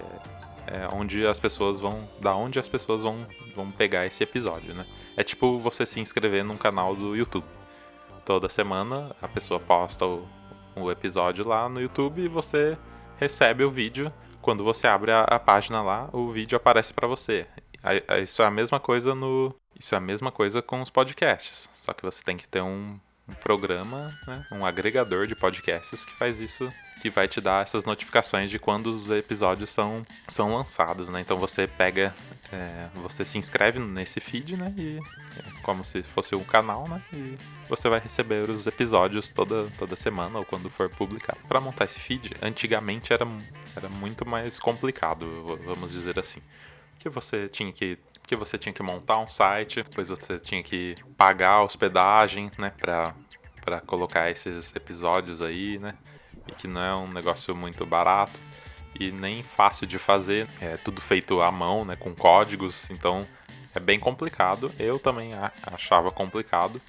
É 0.66 0.88
onde 0.94 1.26
as 1.26 1.38
pessoas 1.38 1.78
vão. 1.78 2.08
Da 2.18 2.34
onde 2.34 2.58
as 2.58 2.68
pessoas 2.68 3.02
vão, 3.02 3.26
vão 3.54 3.70
pegar 3.70 4.06
esse 4.06 4.22
episódio, 4.22 4.74
né? 4.74 4.86
É 5.14 5.22
tipo 5.22 5.58
você 5.58 5.84
se 5.84 6.00
inscrever 6.00 6.42
num 6.42 6.56
canal 6.56 6.96
do 6.96 7.14
YouTube. 7.14 7.44
Toda 8.24 8.48
semana 8.48 9.14
a 9.20 9.28
pessoa 9.28 9.60
posta 9.60 10.06
o, 10.06 10.26
o 10.74 10.90
episódio 10.90 11.46
lá 11.46 11.68
no 11.68 11.80
YouTube 11.80 12.22
e 12.22 12.28
você 12.28 12.78
recebe 13.16 13.62
o 13.62 13.70
vídeo. 13.70 14.10
Quando 14.40 14.64
você 14.64 14.86
abre 14.86 15.12
a, 15.12 15.20
a 15.20 15.38
página 15.38 15.82
lá, 15.82 16.08
o 16.12 16.30
vídeo 16.30 16.56
aparece 16.56 16.94
para 16.94 17.06
você. 17.06 17.46
Isso 18.22 18.42
é 18.42 18.46
a 18.46 18.50
mesma 18.50 18.80
coisa 18.80 19.14
no. 19.14 19.54
Isso 19.82 19.96
é 19.96 19.98
a 19.98 20.00
mesma 20.00 20.30
coisa 20.30 20.62
com 20.62 20.80
os 20.80 20.90
podcasts. 20.90 21.68
Só 21.74 21.92
que 21.92 22.04
você 22.04 22.22
tem 22.22 22.36
que 22.36 22.46
ter 22.46 22.62
um, 22.62 23.00
um 23.28 23.34
programa, 23.34 24.16
né, 24.28 24.46
um 24.52 24.64
agregador 24.64 25.26
de 25.26 25.34
podcasts 25.34 26.04
que 26.04 26.12
faz 26.12 26.38
isso, 26.38 26.72
que 27.00 27.10
vai 27.10 27.26
te 27.26 27.40
dar 27.40 27.64
essas 27.64 27.84
notificações 27.84 28.48
de 28.48 28.60
quando 28.60 28.92
os 28.94 29.10
episódios 29.10 29.70
são, 29.70 30.06
são 30.28 30.54
lançados, 30.54 31.08
né? 31.08 31.20
Então 31.20 31.36
você 31.36 31.66
pega, 31.66 32.14
é, 32.52 32.86
você 32.94 33.24
se 33.24 33.38
inscreve 33.38 33.80
nesse 33.80 34.20
feed, 34.20 34.56
né? 34.56 34.72
E 34.78 35.00
é 35.36 35.62
como 35.62 35.82
se 35.82 36.00
fosse 36.04 36.36
um 36.36 36.44
canal, 36.44 36.86
né? 36.86 37.02
E 37.12 37.36
você 37.68 37.88
vai 37.88 37.98
receber 37.98 38.48
os 38.48 38.68
episódios 38.68 39.32
toda, 39.32 39.68
toda 39.76 39.96
semana 39.96 40.38
ou 40.38 40.44
quando 40.44 40.70
for 40.70 40.88
publicado. 40.90 41.40
Para 41.48 41.60
montar 41.60 41.86
esse 41.86 41.98
feed, 41.98 42.36
antigamente 42.40 43.12
era, 43.12 43.26
era 43.74 43.88
muito 43.88 44.24
mais 44.24 44.60
complicado, 44.60 45.58
vamos 45.64 45.90
dizer 45.90 46.20
assim. 46.20 46.40
Que 47.00 47.08
você 47.08 47.48
tinha 47.48 47.72
que 47.72 47.98
que 48.26 48.36
você 48.36 48.56
tinha 48.56 48.72
que 48.72 48.82
montar 48.82 49.18
um 49.18 49.28
site, 49.28 49.82
depois 49.82 50.08
você 50.08 50.38
tinha 50.38 50.62
que 50.62 50.96
pagar 51.16 51.52
a 51.52 51.62
hospedagem, 51.62 52.50
né, 52.58 52.72
pra, 52.78 53.14
pra 53.64 53.80
colocar 53.80 54.30
esses 54.30 54.74
episódios 54.74 55.42
aí, 55.42 55.78
né, 55.78 55.94
e 56.48 56.52
que 56.52 56.66
não 56.66 56.80
é 56.80 56.94
um 56.94 57.08
negócio 57.08 57.54
muito 57.54 57.84
barato 57.84 58.40
e 58.98 59.10
nem 59.10 59.42
fácil 59.42 59.86
de 59.86 59.98
fazer, 59.98 60.48
é 60.60 60.76
tudo 60.76 61.00
feito 61.00 61.40
à 61.40 61.50
mão, 61.50 61.84
né, 61.84 61.96
com 61.96 62.14
códigos, 62.14 62.90
então 62.90 63.26
é 63.74 63.80
bem 63.80 63.98
complicado. 63.98 64.70
Eu 64.78 64.98
também 64.98 65.30
achava 65.66 66.10
complicado 66.10 66.80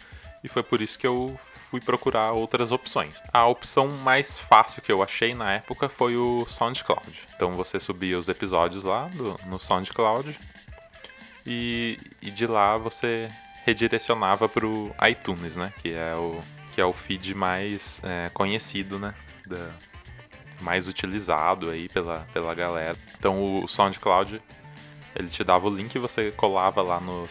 e 0.44 0.50
foi 0.50 0.62
por 0.62 0.82
isso 0.82 1.00
que 1.00 1.08
eu 1.08 1.38
fui 1.52 1.80
procurar 1.80 2.34
outras 2.34 2.72
opções. 2.72 3.22
A 3.32 3.48
opção 3.48 3.88
mais 3.88 4.40
fácil 4.40 4.82
que 4.82 4.92
eu 4.92 5.02
achei 5.02 5.34
na 5.34 5.54
época 5.54 5.88
foi 5.88 6.18
o 6.18 6.46
SoundCloud. 6.48 7.28
Então 7.36 7.54
você 7.54 7.80
subia 7.80 8.20
os 8.20 8.28
episódios 8.28 8.84
lá 8.84 9.08
do, 9.08 9.36
no 9.46 9.58
SoundCloud 9.58 10.38
e, 11.46 11.98
e 12.22 12.32
de 12.32 12.48
lá 12.48 12.78
você 12.78 13.30
redirecionava 13.66 14.48
para 14.50 14.66
o 14.66 14.94
iTunes, 15.10 15.56
né? 15.56 15.74
Que 15.82 15.94
é 15.94 16.16
o, 16.16 16.40
que 16.72 16.82
é 16.82 16.86
o 16.86 16.94
feed 16.94 17.34
mais 17.34 18.02
é, 18.04 18.30
conhecido, 18.30 19.00
né? 19.00 19.14
Da, 19.48 19.70
mais 20.62 20.88
utilizado 20.88 21.70
aí 21.70 21.90
pela, 21.90 22.26
pela 22.34 22.54
galera. 22.54 22.98
Então 23.18 23.62
o 23.62 23.68
SoundCloud 23.68 24.42
ele 25.16 25.28
te 25.28 25.44
dava 25.44 25.68
o 25.68 25.76
link 25.76 25.94
e 25.94 26.00
você 26.00 26.32
colava 26.32 26.82
lá 26.82 27.00
no, 27.00 27.28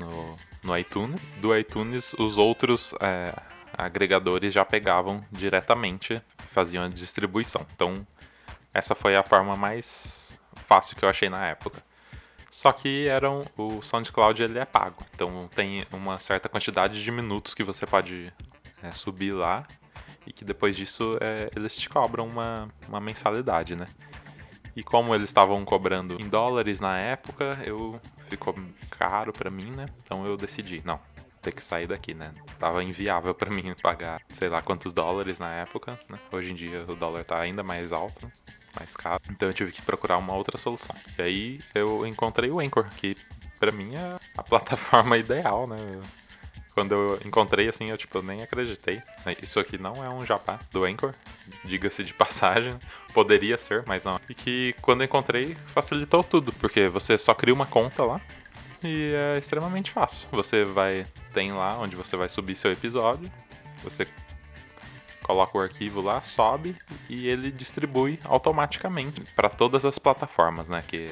no, 0.00 0.36
no 0.62 0.78
iTunes. 0.78 1.20
Do 1.38 1.56
iTunes, 1.56 2.14
os 2.14 2.38
outros 2.38 2.94
é, 3.00 3.34
agregadores 3.76 4.52
já 4.52 4.64
pegavam 4.64 5.22
diretamente, 5.30 6.22
faziam 6.50 6.84
a 6.84 6.88
distribuição. 6.88 7.66
Então, 7.74 8.06
essa 8.72 8.94
foi 8.94 9.16
a 9.16 9.22
forma 9.22 9.56
mais 9.56 10.40
fácil 10.66 10.96
que 10.96 11.04
eu 11.04 11.08
achei 11.08 11.28
na 11.28 11.46
época. 11.46 11.82
Só 12.50 12.72
que 12.72 13.08
eram 13.08 13.42
o 13.56 13.82
SoundCloud 13.82 14.42
ele 14.42 14.58
é 14.58 14.64
pago, 14.64 15.04
então 15.14 15.48
tem 15.54 15.84
uma 15.92 16.18
certa 16.18 16.48
quantidade 16.48 17.02
de 17.02 17.10
minutos 17.10 17.54
que 17.54 17.62
você 17.62 17.86
pode 17.86 18.32
é, 18.82 18.90
subir 18.92 19.32
lá 19.32 19.66
e 20.26 20.32
que 20.32 20.44
depois 20.44 20.76
disso 20.76 21.18
é, 21.20 21.50
eles 21.54 21.76
te 21.76 21.88
cobram 21.88 22.26
uma, 22.26 22.68
uma 22.88 23.00
mensalidade, 23.00 23.76
né? 23.76 23.86
E 24.74 24.82
como 24.82 25.14
eles 25.14 25.30
estavam 25.30 25.64
cobrando 25.64 26.20
em 26.20 26.28
dólares 26.28 26.80
na 26.80 26.98
época, 26.98 27.58
eu 27.64 28.00
ficou 28.28 28.54
caro 28.90 29.32
para 29.32 29.50
mim, 29.50 29.70
né? 29.70 29.86
Então 30.02 30.26
eu 30.26 30.36
decidi, 30.36 30.82
não, 30.84 31.00
ter 31.40 31.52
que 31.52 31.62
sair 31.62 31.86
daqui, 31.86 32.12
né? 32.12 32.32
Tava 32.58 32.82
inviável 32.82 33.34
para 33.34 33.50
mim 33.50 33.74
pagar, 33.82 34.20
sei 34.28 34.48
lá 34.48 34.60
quantos 34.60 34.92
dólares 34.92 35.38
na 35.38 35.52
época, 35.52 35.98
né? 36.08 36.18
Hoje 36.30 36.52
em 36.52 36.54
dia 36.54 36.84
o 36.88 36.94
dólar 36.94 37.24
tá 37.24 37.38
ainda 37.38 37.62
mais 37.62 37.92
alto 37.92 38.30
mais 38.78 38.94
caro. 38.94 39.22
Então 39.30 39.48
eu 39.48 39.54
tive 39.54 39.72
que 39.72 39.82
procurar 39.82 40.18
uma 40.18 40.34
outra 40.34 40.58
solução. 40.58 40.94
E 41.18 41.22
aí 41.22 41.60
eu 41.74 42.06
encontrei 42.06 42.50
o 42.50 42.60
Anchor, 42.60 42.86
que 42.96 43.16
para 43.58 43.72
mim 43.72 43.94
é 43.94 44.18
a 44.36 44.42
plataforma 44.44 45.16
ideal, 45.16 45.66
né? 45.66 45.76
Quando 46.74 46.92
eu 46.92 47.18
encontrei 47.24 47.68
assim, 47.68 47.88
eu 47.88 47.96
tipo, 47.96 48.20
nem 48.20 48.42
acreditei. 48.42 49.02
Isso 49.42 49.58
aqui 49.58 49.78
não 49.78 50.04
é 50.04 50.10
um 50.10 50.26
jabá 50.26 50.60
do 50.70 50.84
Anchor, 50.84 51.14
diga-se 51.64 52.04
de 52.04 52.12
passagem. 52.14 52.78
Poderia 53.14 53.56
ser, 53.56 53.82
mas 53.86 54.04
não. 54.04 54.20
E 54.28 54.34
que 54.34 54.74
quando 54.82 55.00
eu 55.00 55.06
encontrei, 55.06 55.56
facilitou 55.66 56.22
tudo, 56.22 56.52
porque 56.52 56.88
você 56.88 57.16
só 57.16 57.32
cria 57.32 57.54
uma 57.54 57.64
conta 57.64 58.04
lá 58.04 58.20
e 58.84 59.12
é 59.14 59.38
extremamente 59.38 59.90
fácil. 59.90 60.28
Você 60.32 60.64
vai 60.64 61.06
tem 61.32 61.52
lá 61.52 61.78
onde 61.78 61.96
você 61.96 62.14
vai 62.14 62.28
subir 62.28 62.54
seu 62.54 62.70
episódio. 62.70 63.30
Você 63.82 64.06
coloca 65.26 65.58
o 65.58 65.60
arquivo 65.60 66.00
lá, 66.00 66.22
sobe 66.22 66.76
e 67.08 67.26
ele 67.26 67.50
distribui 67.50 68.20
automaticamente 68.24 69.20
para 69.34 69.48
todas 69.48 69.84
as 69.84 69.98
plataformas, 69.98 70.68
né? 70.68 70.84
Que 70.86 71.10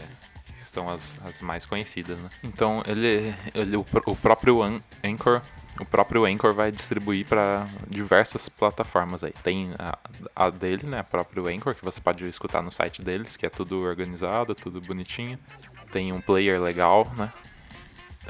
são 0.60 0.88
as, 0.88 1.18
as 1.24 1.42
mais 1.42 1.66
conhecidas, 1.66 2.16
né? 2.18 2.30
Então 2.44 2.80
ele, 2.86 3.34
ele 3.52 3.76
o, 3.76 3.84
o 4.06 4.16
próprio 4.16 4.62
Anchor 4.62 5.42
o 5.80 5.84
próprio 5.84 6.24
Anchor 6.24 6.54
vai 6.54 6.70
distribuir 6.70 7.26
para 7.26 7.66
diversas 7.88 8.48
plataformas 8.48 9.24
aí. 9.24 9.34
Tem 9.42 9.72
a, 9.76 9.98
a, 10.36 10.48
dele, 10.48 10.86
né, 10.86 11.00
a 11.00 11.04
próprio 11.04 11.48
Anchor, 11.48 11.74
que 11.74 11.84
você 11.84 12.00
pode 12.00 12.28
escutar 12.28 12.62
no 12.62 12.70
site 12.70 13.02
deles, 13.02 13.36
que 13.36 13.44
é 13.44 13.50
tudo 13.50 13.80
organizado, 13.80 14.54
tudo 14.54 14.80
bonitinho. 14.80 15.36
Tem 15.90 16.12
um 16.12 16.20
player 16.20 16.62
legal, 16.62 17.10
né? 17.16 17.28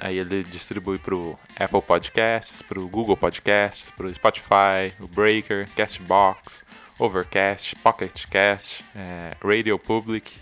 Aí 0.00 0.18
ele 0.18 0.44
distribui 0.44 0.98
para 0.98 1.14
o 1.14 1.38
Apple 1.58 1.82
Podcasts, 1.82 2.62
para 2.62 2.80
o 2.80 2.88
Google 2.88 3.16
Podcasts, 3.16 3.90
para 3.90 4.06
o 4.06 4.14
Spotify, 4.14 4.92
o 5.00 5.06
Breaker, 5.06 5.68
Castbox, 5.76 6.64
Overcast, 6.98 7.76
Pocket 7.76 8.26
Cast, 8.26 8.84
é, 8.94 9.36
Radio 9.42 9.78
Public 9.78 10.32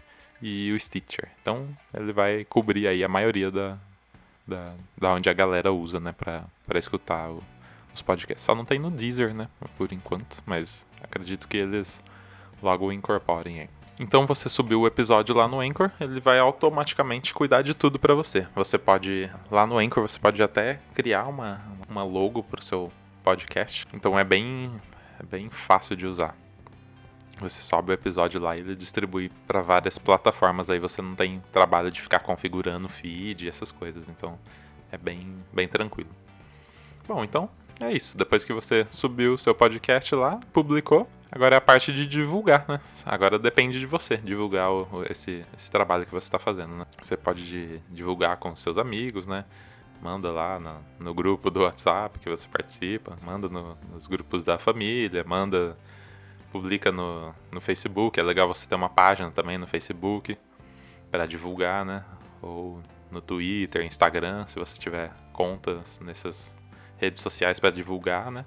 e 0.41 0.73
o 0.73 0.81
Stitcher. 0.81 1.29
Então 1.41 1.69
ele 1.95 2.12
vai 2.12 2.45
cobrir 2.45 2.87
aí 2.87 3.05
a 3.05 3.09
maioria 3.09 3.51
da, 3.51 3.79
da, 4.47 4.75
da 4.99 5.12
onde 5.12 5.29
a 5.29 5.33
galera 5.33 5.73
usa, 5.73 6.01
né, 6.01 6.12
para 6.12 6.79
escutar 6.79 7.31
o, 7.31 7.43
os 7.95 8.03
podcasts. 8.03 8.45
Só 8.45 8.55
não 8.55 8.65
tem 8.65 8.79
no 8.79 8.91
Deezer, 8.91 9.33
né, 9.33 9.49
por 9.77 9.93
enquanto, 9.93 10.43
mas 10.45 10.87
acredito 11.03 11.47
que 11.47 11.57
eles 11.57 12.01
logo 12.62 12.93
incorporem 12.93 13.61
aí. 13.61 13.69
Então 14.03 14.27
você 14.27 14.49
subiu 14.49 14.81
o 14.81 14.87
episódio 14.88 15.33
lá 15.33 15.47
no 15.47 15.61
Anchor, 15.61 15.88
ele 16.01 16.19
vai 16.19 16.37
automaticamente 16.37 17.33
cuidar 17.33 17.62
de 17.62 17.73
tudo 17.73 18.01
para 18.01 18.17
você. 18.17 18.49
Você 18.53 18.77
pode 18.77 19.31
lá 19.49 19.65
no 19.65 19.79
Anchor 19.79 20.03
você 20.03 20.19
pode 20.19 20.43
até 20.43 20.81
criar 20.93 21.29
uma, 21.29 21.62
uma 21.88 22.03
logo 22.03 22.43
para 22.43 22.59
o 22.59 22.65
seu 22.65 22.91
podcast. 23.23 23.87
Então 23.95 24.19
é 24.19 24.25
bem 24.25 24.73
é 25.21 25.23
bem 25.25 25.49
fácil 25.49 25.95
de 25.95 26.05
usar. 26.05 26.37
Você 27.38 27.62
sobe 27.62 27.93
o 27.93 27.95
episódio 27.95 28.41
lá 28.41 28.57
e 28.57 28.61
ele 28.61 28.75
distribui 28.75 29.31
para 29.47 29.62
várias 29.62 29.99
plataformas. 29.99 30.69
Aí 30.69 30.81
você 30.81 31.01
não 31.01 31.15
tem 31.15 31.41
trabalho 31.53 31.88
de 31.88 32.03
ficar 32.03 32.19
configurando 32.19 32.88
feed 32.88 33.45
e 33.45 33.49
essas 33.49 33.71
coisas. 33.71 34.09
Então 34.09 34.37
é 34.91 34.99
bem 34.99 35.21
bem 35.53 35.69
tranquilo. 35.69 36.11
Bom, 37.07 37.23
então 37.23 37.49
é 37.81 37.93
isso. 37.93 38.17
Depois 38.17 38.45
que 38.45 38.53
você 38.53 38.85
subiu 38.91 39.35
o 39.35 39.38
seu 39.38 39.55
podcast 39.55 40.12
lá, 40.17 40.41
publicou, 40.53 41.09
agora 41.33 41.57
é 41.57 41.59
a 41.59 41.61
parte 41.61 41.92
de 41.92 42.07
divulgar, 42.07 42.64
né? 42.68 42.79
Agora 43.07 43.38
depende 43.38 43.81
de 43.81 43.87
você 43.87 44.18
divulgar 44.18 44.71
o, 44.71 44.87
esse, 45.11 45.45
esse 45.57 45.71
trabalho 45.71 46.05
que 46.05 46.12
você 46.12 46.27
está 46.27 46.38
fazendo, 46.38 46.75
né? 46.77 46.87
Você 47.01 47.16
pode 47.16 47.81
divulgar 47.88 48.37
com 48.37 48.55
seus 48.55 48.77
amigos, 48.77 49.27
né? 49.27 49.47
Manda 50.03 50.31
lá 50.31 50.61
no, 50.61 50.85
no 50.99 51.14
grupo 51.14 51.51
do 51.51 51.61
WhatsApp 51.62 52.18
que 52.18 52.29
você 52.29 52.47
participa, 52.47 53.16
manda 53.25 53.49
no, 53.49 53.79
nos 53.90 54.07
grupos 54.07 54.45
da 54.45 54.59
família, 54.59 55.25
manda, 55.27 55.79
publica 56.51 56.92
no, 56.92 57.35
no 57.51 57.61
Facebook. 57.61 58.21
É 58.21 58.23
legal 58.23 58.47
você 58.47 58.66
ter 58.66 58.75
uma 58.75 58.90
página 58.90 59.31
também 59.31 59.57
no 59.57 59.66
Facebook 59.66 60.37
para 61.11 61.25
divulgar, 61.25 61.85
né? 61.85 62.05
Ou 62.42 62.83
no 63.11 63.21
Twitter, 63.21 63.85
Instagram, 63.85 64.47
se 64.47 64.59
você 64.59 64.79
tiver 64.79 65.12
contas 65.33 66.01
nessas 66.01 66.57
redes 66.97 67.21
sociais 67.21 67.59
para 67.59 67.71
divulgar, 67.71 68.31
né? 68.31 68.45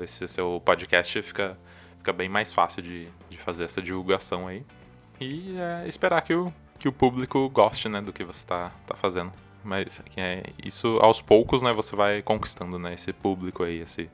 Esse 0.00 0.28
seu 0.28 0.60
podcast 0.64 1.22
fica, 1.22 1.58
fica 2.02 2.12
bem 2.12 2.28
mais 2.28 2.52
fácil 2.52 2.82
de, 2.82 3.06
de 3.30 3.38
fazer 3.38 3.62
essa 3.62 3.80
divulgação 3.80 4.48
aí. 4.48 4.66
E 5.20 5.56
é, 5.56 5.86
esperar 5.86 6.20
que 6.22 6.34
o, 6.34 6.52
que 6.76 6.88
o 6.88 6.92
público 6.92 7.48
goste, 7.48 7.88
né, 7.88 8.00
do 8.00 8.12
que 8.12 8.24
você 8.24 8.40
está 8.40 8.72
tá 8.84 8.96
fazendo. 8.96 9.32
Mas 9.62 10.02
é, 10.16 10.42
isso 10.64 10.98
aos 11.00 11.22
poucos, 11.22 11.62
né, 11.62 11.72
você 11.72 11.94
vai 11.94 12.20
conquistando, 12.20 12.76
né, 12.76 12.94
esse 12.94 13.12
público 13.12 13.62
aí, 13.62 13.80
esse, 13.80 14.10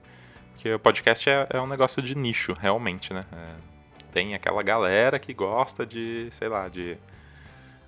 Porque 0.53 0.70
o 0.70 0.79
podcast 0.79 1.31
é, 1.31 1.46
é 1.48 1.61
um 1.61 1.66
negócio 1.66 2.03
de 2.03 2.14
nicho, 2.14 2.53
realmente, 2.53 3.14
né? 3.14 3.24
É, 3.33 3.55
tem 4.12 4.35
aquela 4.35 4.62
galera 4.62 5.18
que 5.18 5.33
gosta 5.33 5.87
de, 5.87 6.29
sei 6.31 6.48
lá, 6.48 6.68
de 6.68 6.98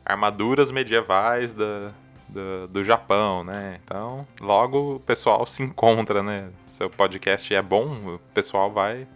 armaduras 0.03 0.71
medievais 0.71 1.53
da, 1.53 1.93
do, 2.27 2.69
do 2.69 2.85
Japão, 2.85 3.45
né? 3.45 3.79
Então, 3.85 4.27
logo 4.41 4.97
o 4.97 5.01
pessoal 5.01 5.45
se 5.45 5.63
encontra, 5.63 6.23
né? 6.23 6.51
Seu 6.65 6.89
podcast 6.89 7.55
é 7.55 7.61
bom, 7.61 8.15
o 8.15 8.19
pessoal 8.33 8.71
vai 8.71 9.07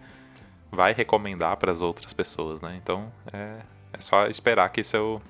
vai 0.75 0.93
recomendar 0.93 1.57
para 1.57 1.71
as 1.73 1.83
outras 1.83 2.13
pessoas, 2.13 2.61
né? 2.61 2.79
Então, 2.83 3.13
é, 3.33 3.59
é 3.93 4.01
só 4.01 4.27
esperar 4.27 4.69
que 4.71 4.83
seu 4.83 5.23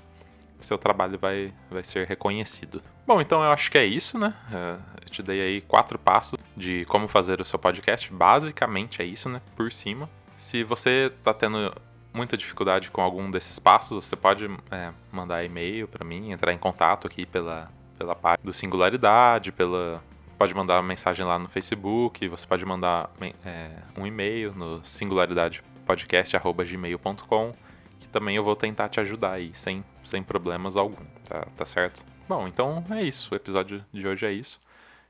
seu 0.64 0.78
trabalho 0.78 1.18
vai, 1.18 1.52
vai 1.70 1.82
ser 1.82 2.06
reconhecido. 2.06 2.82
Bom, 3.06 3.20
então 3.20 3.42
eu 3.42 3.52
acho 3.52 3.70
que 3.70 3.78
é 3.78 3.84
isso, 3.84 4.18
né? 4.18 4.34
É, 4.50 4.76
eu 5.04 5.10
te 5.10 5.22
dei 5.22 5.40
aí 5.40 5.60
quatro 5.60 5.98
passos 5.98 6.38
de 6.56 6.84
como 6.86 7.06
fazer 7.06 7.40
o 7.40 7.44
seu 7.44 7.58
podcast. 7.58 8.12
Basicamente 8.12 9.02
é 9.02 9.04
isso, 9.04 9.28
né? 9.28 9.40
Por 9.54 9.70
cima. 9.70 10.08
Se 10.36 10.64
você 10.64 11.12
está 11.16 11.34
tendo 11.34 11.72
muita 12.12 12.36
dificuldade 12.36 12.90
com 12.90 13.02
algum 13.02 13.30
desses 13.30 13.58
passos, 13.58 14.04
você 14.04 14.16
pode 14.16 14.46
é, 14.70 14.92
mandar 15.12 15.44
e-mail 15.44 15.86
para 15.86 16.04
mim, 16.04 16.30
entrar 16.30 16.52
em 16.52 16.58
contato 16.58 17.06
aqui 17.06 17.26
pela, 17.26 17.70
pela 17.98 18.14
página 18.14 18.42
do 18.42 18.52
Singularidade, 18.52 19.52
pela 19.52 20.02
pode 20.44 20.54
mandar 20.54 20.74
uma 20.74 20.82
mensagem 20.82 21.24
lá 21.24 21.38
no 21.38 21.48
Facebook, 21.48 22.28
você 22.28 22.46
pode 22.46 22.66
mandar 22.66 23.10
é, 23.46 23.70
um 23.96 24.06
e-mail 24.06 24.52
no 24.54 24.84
singularidadepodcast.gmail.com 24.84 27.54
que 27.98 28.06
também 28.08 28.36
eu 28.36 28.44
vou 28.44 28.54
tentar 28.54 28.90
te 28.90 29.00
ajudar 29.00 29.32
aí, 29.32 29.52
sem, 29.54 29.82
sem 30.04 30.22
problemas 30.22 30.76
algum, 30.76 31.02
tá, 31.26 31.46
tá 31.56 31.64
certo? 31.64 32.04
Bom, 32.28 32.46
então 32.46 32.84
é 32.90 33.02
isso, 33.02 33.32
o 33.32 33.34
episódio 33.34 33.82
de 33.90 34.06
hoje 34.06 34.26
é 34.26 34.32
isso. 34.32 34.60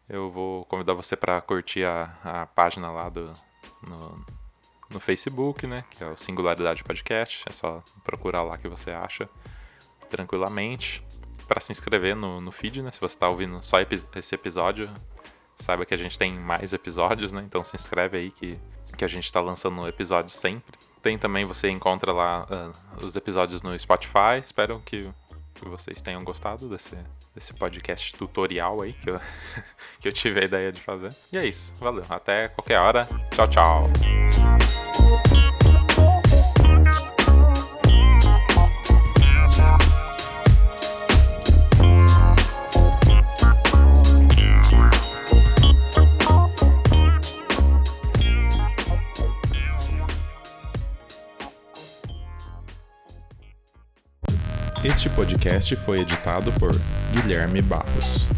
Eu 0.09 0.31
vou 0.31 0.65
convidar 0.67 0.95
você 0.95 1.17
para 1.17 1.41
curtir 1.41 1.83
a, 1.83 2.17
a 2.23 2.47
página 2.47 2.93
lá 2.93 3.09
do, 3.09 3.33
no, 3.89 4.25
no 4.89 5.01
Facebook, 5.01 5.67
né? 5.67 5.83
Que 5.91 6.05
é 6.05 6.07
o 6.07 6.17
Singularidade 6.17 6.85
Podcast. 6.85 7.43
É 7.49 7.53
só 7.53 7.83
procurar 8.05 8.45
lá 8.45 8.57
que 8.57 8.69
você 8.69 8.93
acha 8.93 9.29
tranquilamente. 10.09 11.05
Para 11.49 11.61
se 11.61 11.73
inscrever 11.73 12.15
no, 12.15 12.41
no 12.41 12.53
feed, 12.53 12.83
né? 12.83 12.91
Se 12.91 13.01
você 13.01 13.17
está 13.17 13.29
ouvindo 13.29 13.63
só 13.63 13.79
esse 13.81 14.35
episódio, 14.35 14.91
saiba 15.59 15.85
que 15.85 15.95
a 15.95 15.97
gente 15.97 16.19
tem 16.19 16.39
mais 16.39 16.73
episódios, 16.73 17.33
né? 17.33 17.43
Então 17.47 17.65
se 17.65 17.77
inscreve 17.77 18.19
aí 18.19 18.31
que, 18.31 18.59
que 18.97 19.05
a 19.05 19.09
gente 19.09 19.25
está 19.25 19.41
lançando 19.41 19.87
episódios 19.89 20.35
sempre. 20.35 20.79
Tem 21.03 21.19
também, 21.19 21.45
você 21.45 21.69
encontra 21.69 22.13
lá 22.13 22.47
uh, 22.51 23.05
os 23.05 23.15
episódios 23.17 23.63
no 23.63 23.79
Spotify. 23.79 24.41
Espero 24.43 24.81
que, 24.85 25.11
que 25.55 25.69
vocês 25.69 26.01
tenham 26.01 26.25
gostado 26.25 26.69
desse, 26.69 26.97
desse 27.35 27.53
podcast 27.53 28.15
tutorial 28.15 28.81
aí 28.81 28.95
que 28.95 29.11
eu, 29.11 29.21
que 30.01 30.09
eu 30.09 30.13
tive 30.13 30.41
a 30.41 30.45
ideia 30.45 30.73
de 30.73 30.81
fazer. 30.81 31.15
E 31.33 31.37
é 31.37 31.47
isso. 31.47 31.75
Valeu. 31.79 32.05
Até 32.09 32.49
qualquer 32.49 32.81
hora. 32.81 33.07
Tchau, 33.35 33.49
tchau. 33.49 33.91
Este 54.95 55.11
podcast 55.11 55.75
foi 55.75 56.01
editado 56.03 56.53
por 56.53 56.71
Guilherme 57.13 57.61
Barros. 57.61 58.29